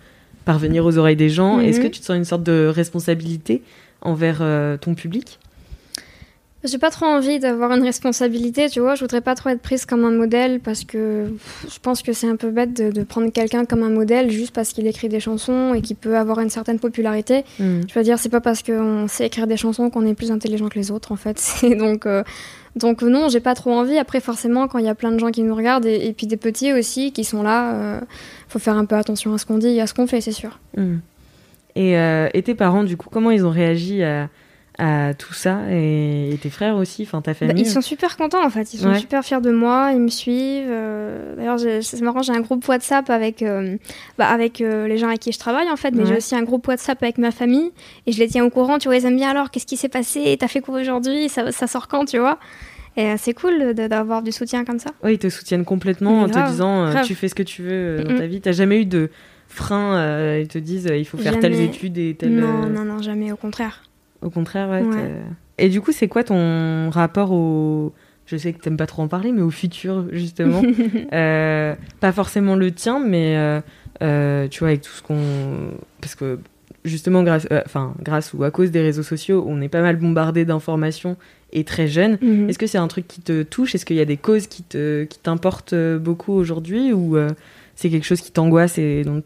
parvenir 0.44 0.84
aux 0.84 0.96
oreilles 0.96 1.16
des 1.16 1.28
gens. 1.28 1.56
Mhm. 1.56 1.64
Est-ce 1.64 1.80
que 1.80 1.88
tu 1.88 2.00
te 2.00 2.04
sens 2.04 2.16
une 2.16 2.24
sorte 2.24 2.42
de 2.42 2.70
responsabilité 2.72 3.62
envers 4.00 4.42
ton 4.80 4.94
public? 4.94 5.38
J'ai 6.64 6.78
pas 6.78 6.90
trop 6.90 7.06
envie 7.06 7.38
d'avoir 7.38 7.72
une 7.72 7.82
responsabilité, 7.82 8.68
tu 8.68 8.80
vois. 8.80 8.94
Je 8.94 9.00
voudrais 9.00 9.20
pas 9.20 9.34
trop 9.34 9.50
être 9.50 9.60
prise 9.60 9.86
comme 9.86 10.04
un 10.04 10.10
modèle 10.10 10.60
parce 10.60 10.84
que 10.84 11.26
pff, 11.28 11.66
je 11.74 11.78
pense 11.80 12.02
que 12.02 12.12
c'est 12.12 12.28
un 12.28 12.36
peu 12.36 12.50
bête 12.50 12.72
de, 12.76 12.90
de 12.90 13.02
prendre 13.04 13.30
quelqu'un 13.30 13.64
comme 13.64 13.82
un 13.82 13.90
modèle 13.90 14.30
juste 14.30 14.52
parce 14.52 14.72
qu'il 14.72 14.86
écrit 14.86 15.08
des 15.08 15.20
chansons 15.20 15.74
et 15.74 15.82
qu'il 15.82 15.96
peut 15.96 16.16
avoir 16.16 16.40
une 16.40 16.50
certaine 16.50 16.78
popularité. 16.78 17.44
Je 17.58 17.94
veux 17.94 18.02
dire, 18.02 18.18
c'est 18.18 18.28
pas 18.28 18.40
parce 18.40 18.62
qu'on 18.62 19.06
sait 19.08 19.26
écrire 19.26 19.46
des 19.46 19.56
chansons 19.56 19.90
qu'on 19.90 20.06
est 20.06 20.14
plus 20.14 20.30
intelligent 20.30 20.68
que 20.68 20.78
les 20.78 20.90
autres, 20.90 21.12
en 21.12 21.16
fait. 21.16 21.38
C'est 21.40 21.74
donc, 21.74 22.06
donc 22.76 23.00
non, 23.02 23.28
j'ai 23.28 23.40
pas 23.40 23.54
trop 23.54 23.72
envie. 23.72 23.98
Après, 23.98 24.20
forcément, 24.20 24.68
quand 24.68 24.78
il 24.78 24.84
y 24.84 24.88
a 24.88 24.94
plein 24.94 25.10
de 25.10 25.18
gens 25.18 25.30
qui 25.30 25.42
nous 25.42 25.54
regardent 25.54 25.86
et, 25.86 26.12
puis 26.12 26.26
des 26.26 26.36
petits 26.36 26.72
aussi 26.74 27.10
qui 27.10 27.24
sont 27.24 27.42
là, 27.42 27.74
euh, 27.74 28.00
faut 28.48 28.58
faire 28.58 28.76
un 28.76 28.84
peu 28.84 28.96
attention 28.96 29.32
à 29.32 29.38
ce 29.38 29.46
qu'on 29.46 29.58
dit 29.58 29.68
et 29.68 29.80
à 29.80 29.86
ce 29.86 29.94
qu'on 29.94 30.06
fait, 30.06 30.20
c'est 30.20 30.32
sûr. 30.32 30.58
Mhm. 30.76 31.00
Et, 31.74 31.98
euh, 31.98 32.28
et 32.34 32.42
tes 32.42 32.54
parents, 32.54 32.84
du 32.84 32.96
coup, 32.96 33.08
comment 33.10 33.30
ils 33.30 33.44
ont 33.44 33.50
réagi 33.50 34.02
à, 34.02 34.28
à 34.78 35.14
tout 35.14 35.32
ça 35.32 35.60
et, 35.70 36.34
et 36.34 36.36
tes 36.38 36.50
frères 36.50 36.76
aussi, 36.76 37.02
enfin 37.04 37.22
ta 37.22 37.32
Bah, 37.32 37.38
famille 37.38 37.62
ils 37.62 37.66
sont 37.70 37.80
super 37.80 38.16
contents 38.16 38.44
en 38.44 38.50
fait, 38.50 38.74
ils 38.74 38.78
sont 38.78 38.90
Ouais. 38.90 38.98
super 38.98 39.24
fiers 39.24 39.40
de 39.40 39.50
moi, 39.50 39.90
ils 39.94 40.00
me 40.00 40.08
suivent. 40.08 40.66
euh, 40.68 41.34
D'ailleurs, 41.36 41.58
c'est 41.82 42.00
marrant, 42.02 42.20
j'ai 42.22 42.32
un 42.32 42.40
groupe 42.40 42.66
WhatsApp 42.68 43.08
avec, 43.08 43.42
euh, 43.42 43.76
bah, 44.18 44.28
avec 44.28 44.60
euh, 44.60 44.86
les 44.86 44.98
gens 44.98 45.08
avec 45.08 45.20
qui 45.20 45.32
je 45.32 45.38
travaille 45.38 45.70
en 45.70 45.76
fait, 45.76 45.92
mais 45.92 46.02
Ouais. 46.02 46.08
j'ai 46.08 46.16
aussi 46.16 46.34
un 46.36 46.42
groupe 46.42 46.66
WhatsApp 46.68 47.02
avec 47.02 47.16
ma 47.18 47.30
famille 47.30 47.70
et 48.06 48.12
je 48.12 48.18
les 48.18 48.28
tiens 48.28 48.44
au 48.44 48.50
courant. 48.50 48.78
Tu 48.78 48.88
vois, 48.88 48.96
ils 48.96 49.06
aiment 49.06 49.16
bien 49.16 49.30
alors, 49.30 49.50
qu'est-ce 49.50 49.66
qui 49.66 49.76
s'est 49.78 49.88
passé? 49.88 50.36
T'as 50.38 50.48
fait 50.48 50.60
quoi 50.60 50.78
aujourd'hui? 50.80 51.28
Ça, 51.30 51.50
ça 51.52 51.66
sort 51.66 51.88
quand, 51.88 52.04
tu 52.04 52.18
vois? 52.18 52.38
Et 52.98 53.06
euh, 53.10 53.14
c'est 53.18 53.34
cool 53.34 53.74
d'avoir 53.74 54.22
du 54.22 54.32
soutien 54.32 54.64
comme 54.64 54.78
ça. 54.78 54.90
Oui, 55.02 55.14
ils 55.14 55.18
te 55.18 55.28
soutiennent 55.28 55.64
complètement 55.64 56.22
en 56.22 56.28
te 56.28 56.46
disant 56.50 56.86
euh, 56.86 57.02
tu 57.02 57.14
fais 57.14 57.28
ce 57.28 57.34
que 57.34 57.42
tu 57.42 57.62
veux 57.62 57.70
euh, 57.72 58.04
dans 58.04 58.16
ta 58.18 58.26
vie. 58.26 58.40
T'as 58.40 58.52
jamais 58.52 58.80
eu 58.80 58.86
de 58.86 59.10
frein 59.48 59.96
euh, 59.98 60.38
Ils 60.42 60.48
te 60.48 60.58
disent 60.58 60.90
il 60.94 61.04
faut 61.06 61.18
faire 61.18 61.38
telles 61.38 61.52
Jamais. 61.54 61.66
études 61.66 61.98
et 61.98 62.14
telles. 62.14 62.34
Non, 62.34 62.66
non, 62.68 62.84
non, 62.84 63.02
jamais, 63.02 63.32
au 63.32 63.36
contraire. 63.36 63.82
Au 64.22 64.30
contraire, 64.30 64.68
ouais. 64.70 64.82
Et 65.58 65.68
du 65.68 65.80
coup, 65.80 65.92
c'est 65.92 66.08
quoi 66.08 66.24
ton 66.24 66.90
rapport 66.90 67.32
au. 67.32 67.92
Je 68.26 68.36
sais 68.36 68.52
que 68.52 68.60
t'aimes 68.60 68.76
pas 68.76 68.86
trop 68.86 69.02
en 69.02 69.08
parler, 69.08 69.32
mais 69.32 69.42
au 69.42 69.50
futur, 69.50 70.06
justement. 70.12 70.62
Euh, 71.12 71.74
pas 72.00 72.12
forcément 72.12 72.56
le 72.56 72.72
tien, 72.72 73.00
mais 73.00 73.36
euh, 73.36 73.60
euh, 74.02 74.48
tu 74.48 74.60
vois, 74.60 74.68
avec 74.68 74.82
tout 74.82 74.90
ce 74.90 75.02
qu'on. 75.02 75.20
Parce 76.00 76.14
que 76.14 76.38
justement, 76.84 77.22
grâce, 77.22 77.46
enfin, 77.64 77.94
grâce 78.02 78.34
ou 78.34 78.42
à 78.42 78.50
cause 78.50 78.70
des 78.70 78.80
réseaux 78.80 79.02
sociaux, 79.02 79.44
on 79.46 79.60
est 79.60 79.68
pas 79.68 79.82
mal 79.82 79.96
bombardé 79.96 80.44
d'informations 80.44 81.16
et 81.52 81.64
très 81.64 81.86
jeune. 81.86 82.18
Mhm. 82.20 82.48
Est-ce 82.48 82.58
que 82.58 82.66
c'est 82.66 82.78
un 82.78 82.88
truc 82.88 83.06
qui 83.06 83.20
te 83.20 83.42
touche? 83.42 83.74
Est-ce 83.74 83.86
qu'il 83.86 83.96
y 83.96 84.00
a 84.00 84.04
des 84.04 84.16
causes 84.16 84.48
qui 84.48 84.62
te 84.62 85.04
qui 85.04 85.18
t'importent 85.18 85.74
euh, 85.74 85.98
beaucoup 85.98 86.32
aujourd'hui? 86.32 86.92
Ou 86.92 87.16
c'est 87.76 87.88
quelque 87.88 88.06
chose 88.06 88.20
qui 88.20 88.32
t'angoisse 88.32 88.78
et 88.78 89.04
dont 89.04 89.22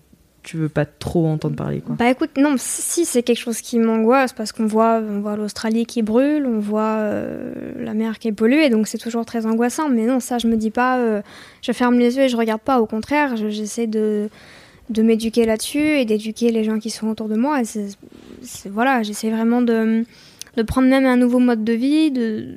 tu 0.50 0.56
veux 0.56 0.68
pas 0.68 0.84
trop 0.84 1.26
entendre 1.26 1.54
parler 1.56 1.80
quoi 1.80 1.94
Bah 1.98 2.10
écoute, 2.10 2.30
non, 2.36 2.54
si 2.58 3.04
c'est 3.04 3.22
quelque 3.22 3.38
chose 3.38 3.60
qui 3.60 3.78
m'angoisse 3.78 4.32
parce 4.32 4.50
qu'on 4.52 4.66
voit, 4.66 5.00
on 5.00 5.20
voit 5.20 5.36
l'Australie 5.36 5.86
qui 5.86 6.02
brûle, 6.02 6.44
on 6.46 6.58
voit 6.58 6.96
euh, 6.98 7.52
la 7.78 7.94
mer 7.94 8.18
qui 8.18 8.28
est 8.28 8.32
polluée, 8.32 8.68
donc 8.68 8.88
c'est 8.88 8.98
toujours 8.98 9.24
très 9.24 9.46
angoissant. 9.46 9.88
Mais 9.88 10.06
non, 10.06 10.18
ça, 10.20 10.38
je 10.38 10.46
me 10.48 10.56
dis 10.56 10.70
pas, 10.70 10.98
euh, 10.98 11.22
je 11.62 11.72
ferme 11.72 11.98
les 11.98 12.16
yeux 12.16 12.24
et 12.24 12.28
je 12.28 12.36
regarde 12.36 12.60
pas. 12.62 12.80
Au 12.80 12.86
contraire, 12.86 13.36
je- 13.36 13.48
j'essaie 13.48 13.86
de 13.86 14.28
de 14.88 15.02
m'éduquer 15.02 15.46
là-dessus 15.46 15.78
et 16.00 16.04
d'éduquer 16.04 16.50
les 16.50 16.64
gens 16.64 16.80
qui 16.80 16.90
sont 16.90 17.06
autour 17.06 17.28
de 17.28 17.36
moi. 17.36 17.60
Voilà, 18.70 19.02
j'essaie 19.02 19.30
vraiment 19.30 19.62
de 19.62 20.04
de 20.56 20.62
prendre 20.62 20.88
même 20.88 21.06
un 21.06 21.16
nouveau 21.16 21.38
mode 21.38 21.62
de 21.62 21.72
vie. 21.72 22.10
De 22.10 22.56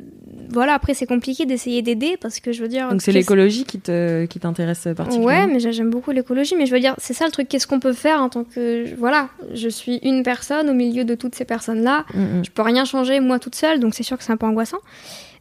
voilà, 0.49 0.73
après 0.73 0.93
c'est 0.93 1.05
compliqué 1.05 1.45
d'essayer 1.45 1.81
d'aider 1.81 2.17
parce 2.19 2.39
que 2.39 2.51
je 2.51 2.61
veux 2.61 2.67
dire. 2.67 2.89
Donc 2.89 3.01
c'est 3.01 3.11
l'écologie 3.11 3.63
qui 3.65 3.79
te 3.79 4.25
qui 4.25 4.39
t'intéresse 4.39 4.87
particulièrement 4.95 5.25
Ouais, 5.25 5.47
mais 5.47 5.59
j'ai- 5.59 5.71
j'aime 5.73 5.89
beaucoup 5.89 6.11
l'écologie. 6.11 6.55
Mais 6.57 6.65
je 6.65 6.71
veux 6.73 6.79
dire, 6.79 6.95
c'est 6.97 7.13
ça 7.13 7.25
le 7.25 7.31
truc. 7.31 7.47
Qu'est-ce 7.47 7.67
qu'on 7.67 7.79
peut 7.79 7.93
faire 7.93 8.21
en 8.21 8.29
tant 8.29 8.43
que. 8.43 8.93
Voilà, 8.95 9.29
je 9.53 9.69
suis 9.69 9.97
une 10.03 10.23
personne 10.23 10.69
au 10.69 10.73
milieu 10.73 11.05
de 11.05 11.15
toutes 11.15 11.35
ces 11.35 11.45
personnes-là. 11.45 12.05
Mm, 12.13 12.21
mm. 12.39 12.45
Je 12.45 12.51
peux 12.51 12.61
rien 12.61 12.85
changer 12.85 13.19
moi 13.19 13.39
toute 13.39 13.55
seule, 13.55 13.79
donc 13.79 13.93
c'est 13.95 14.03
sûr 14.03 14.17
que 14.17 14.23
c'est 14.23 14.31
un 14.33 14.37
peu 14.37 14.45
angoissant. 14.45 14.79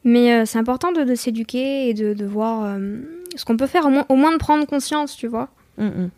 Mais 0.05 0.33
euh, 0.33 0.45
c'est 0.47 0.59
important 0.59 0.91
de, 0.93 1.03
de 1.05 1.15
s'éduquer 1.15 1.89
et 1.89 1.95
de, 1.95 2.13
de 2.15 2.25
voir 2.27 2.65
euh, 2.65 2.99
ce 3.37 3.45
qu'on 3.45 3.57
peut 3.57 3.69
faire, 3.69 3.87
au 3.87 3.91
moins, 3.91 4.05
au 4.09 4.17
moins 4.17 4.33
de 4.33 4.37
prendre 4.39 4.67
conscience, 4.67 5.17
tu 5.17 5.29
vois. 5.29 5.49
Mm, 5.79 5.85
mm. 5.87 6.11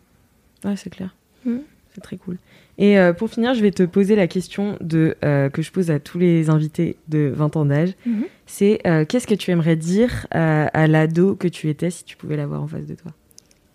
Ouais, 0.65 0.75
c'est 0.75 0.89
clair. 0.89 1.13
Mm. 1.45 1.57
C'est 1.93 2.01
très 2.01 2.17
cool. 2.17 2.37
Et 2.77 2.99
euh, 2.99 3.13
pour 3.13 3.29
finir, 3.29 3.53
je 3.53 3.61
vais 3.61 3.71
te 3.71 3.83
poser 3.83 4.15
la 4.15 4.27
question 4.27 4.77
de, 4.81 5.15
euh, 5.23 5.49
que 5.49 5.61
je 5.61 5.71
pose 5.71 5.91
à 5.91 5.99
tous 5.99 6.19
les 6.19 6.49
invités 6.49 6.97
de 7.07 7.31
20 7.33 7.55
ans 7.55 7.65
d'âge. 7.65 7.93
Mhm. 8.05 8.25
C'est 8.45 8.81
euh, 8.85 9.05
qu'est-ce 9.05 9.27
que 9.27 9.33
tu 9.35 9.51
aimerais 9.51 9.75
dire 9.77 10.27
à, 10.31 10.67
à 10.67 10.87
l'ado 10.87 11.35
que 11.35 11.47
tu 11.47 11.69
étais 11.69 11.89
si 11.89 12.03
tu 12.03 12.17
pouvais 12.17 12.35
l'avoir 12.35 12.61
en 12.61 12.67
face 12.67 12.85
de 12.85 12.95
toi? 12.95 13.11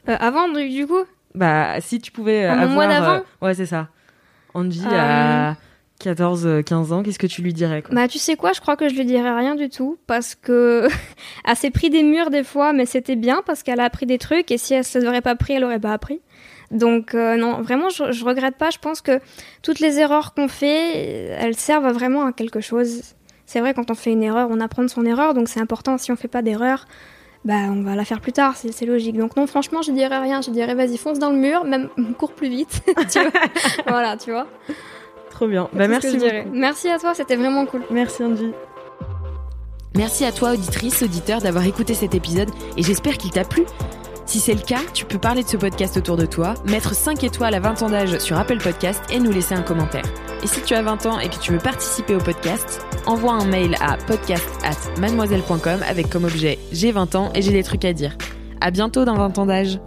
Euh, 0.09 0.17
avant, 0.21 0.49
du, 0.49 0.87
coup, 0.87 1.03
Bah, 1.35 1.81
si 1.81 1.99
tu 2.01 2.13
pouvais 2.13 2.47
mon 2.49 2.55
avoir... 2.55 2.71
moi 2.75 2.87
d'avant 2.87 3.23
ouais, 3.43 3.55
c'est 3.55 3.67
ça. 3.67 3.89
Angie 4.55 4.83
Euh, 4.85 5.51
à 5.53 5.57
14-15 6.03 6.93
ans, 6.93 7.03
qu'est-ce 7.03 7.19
que 7.19 7.27
tu 7.27 7.43
lui 7.43 7.53
dirais 7.53 7.83
quoi? 7.83 7.95
Bah 7.95 8.09
tu 8.09 8.19
sais 8.19 8.35
quoi, 8.37 8.53
je 8.53 8.61
crois 8.61 8.77
que 8.77 8.89
je 8.89 8.95
lui 8.95 9.05
dirais 9.05 9.35
rien 9.35 9.55
du 9.55 9.69
tout 9.69 9.99
parce 10.07 10.35
que 10.35 10.89
elle 11.47 11.57
s'est 11.57 11.71
pris 11.71 11.91
des 11.91 12.03
murs 12.03 12.31
des 12.31 12.43
fois, 12.43 12.73
mais 12.73 12.87
c'était 12.87 13.17
bien 13.17 13.43
parce 13.45 13.63
qu'elle 13.63 13.81
a 13.81 13.85
appris 13.85 14.07
des 14.07 14.19
trucs 14.19 14.51
et 14.51 14.59
si 14.59 14.75
elle 14.75 14.85
se 14.85 14.99
les 14.99 15.07
aurait 15.07 15.21
pas 15.21 15.37
pris, 15.37 15.53
elle 15.55 15.65
aurait 15.65 15.79
pas 15.81 15.93
appris. 15.93 16.21
Donc 16.71 17.15
euh, 17.15 17.37
non, 17.37 17.63
vraiment, 17.63 17.89
je, 17.89 18.13
je 18.13 18.25
regrette 18.25 18.57
pas. 18.57 18.71
Je 18.71 18.79
pense 18.79 19.01
que 19.01 19.21
toutes 19.63 19.81
les 19.81 19.99
erreurs 19.99 20.35
qu'on 20.35 20.49
fait, 20.49 20.95
elles 21.39 21.57
servent 21.57 21.93
vraiment 21.93 22.27
à 22.27 22.33
quelque 22.33 22.61
chose. 22.61 23.03
C'est 23.47 23.61
vrai, 23.61 23.75
quand 23.75 23.91
on 23.91 23.95
fait 23.95 24.13
une 24.13 24.23
erreur, 24.23 24.49
on 24.51 24.61
apprend 24.61 24.83
de 24.83 24.89
son 24.89 25.05
erreur, 25.05 25.35
donc 25.35 25.49
c'est 25.49 25.61
important. 25.61 25.99
Si 25.99 26.13
on 26.13 26.17
fait 26.17 26.29
pas 26.29 26.43
d'erreur, 26.43 26.87
bah 27.45 27.55
on 27.69 27.83
va 27.83 27.97
la 27.97 28.05
faire 28.05 28.21
plus 28.21 28.33
tard, 28.33 28.57
c'est 28.57 28.71
c'est 28.71 28.87
logique. 28.87 29.17
Donc 29.17 29.37
non, 29.37 29.47
franchement, 29.47 29.83
je 29.83 29.91
dirais 29.91 30.19
rien. 30.19 30.41
Je 30.41 30.51
dirais 30.51 30.75
vas-y, 30.75 30.97
fonce 30.97 31.19
dans 31.19 31.31
le 31.31 31.37
mur, 31.37 31.65
même 31.65 31.89
cours 32.19 32.33
plus 32.33 32.49
vite. 32.49 32.83
tu 33.11 33.19
vois 33.19 33.31
voilà, 33.89 34.17
tu 34.17 34.31
vois. 34.31 34.47
Trop 35.31 35.49
bien. 35.49 35.69
Bah, 35.73 35.89
merci. 35.89 36.19
Merci 36.53 36.89
à 36.89 36.99
toi, 36.99 37.15
c'était 37.15 37.37
vraiment 37.37 37.67
cool. 37.67 37.83
Merci 37.91 38.23
Angie. 38.23 38.53
Merci 39.97 40.25
à 40.25 40.31
toi, 40.31 40.53
auditrice, 40.53 41.03
auditeur, 41.03 41.41
d'avoir 41.41 41.67
écouté 41.67 41.95
cet 41.95 42.15
épisode 42.15 42.51
et 42.77 42.83
j'espère 42.83 43.19
qu'il 43.19 43.33
t'a 43.33 43.45
plu. 43.45 43.65
Si 44.31 44.39
c'est 44.39 44.55
le 44.55 44.61
cas, 44.61 44.83
tu 44.95 45.07
peux 45.07 45.19
parler 45.19 45.43
de 45.43 45.49
ce 45.49 45.57
podcast 45.57 45.97
autour 45.97 46.17
de 46.17 46.25
toi, 46.25 46.55
mettre 46.67 46.95
5 46.95 47.25
étoiles 47.25 47.53
à 47.53 47.59
20 47.59 47.83
ans 47.83 47.91
d'âge 47.91 48.17
sur 48.21 48.39
Apple 48.39 48.59
Podcast 48.59 49.03
et 49.11 49.19
nous 49.19 49.33
laisser 49.33 49.57
un 49.57 49.63
commentaire. 49.63 50.05
Et 50.45 50.47
si 50.47 50.63
tu 50.63 50.73
as 50.75 50.83
20 50.83 51.07
ans 51.07 51.19
et 51.19 51.29
que 51.29 51.41
tu 51.41 51.51
veux 51.51 51.59
participer 51.59 52.15
au 52.15 52.21
podcast, 52.21 52.81
envoie 53.07 53.33
un 53.33 53.45
mail 53.45 53.75
à 53.81 53.97
podcast 53.97 54.49
at 54.63 55.01
mademoiselle.com 55.01 55.81
avec 55.85 56.09
comme 56.11 56.27
objet 56.27 56.61
j'ai 56.71 56.93
20 56.93 57.17
ans 57.17 57.33
et 57.35 57.43
j'ai 57.43 57.51
des 57.51 57.65
trucs 57.65 57.85
à 57.85 57.93
dire. 57.93 58.17
À 58.61 58.71
bientôt 58.71 59.05
dans 59.05 59.17
20 59.17 59.37
ans 59.39 59.47
d'âge. 59.47 59.81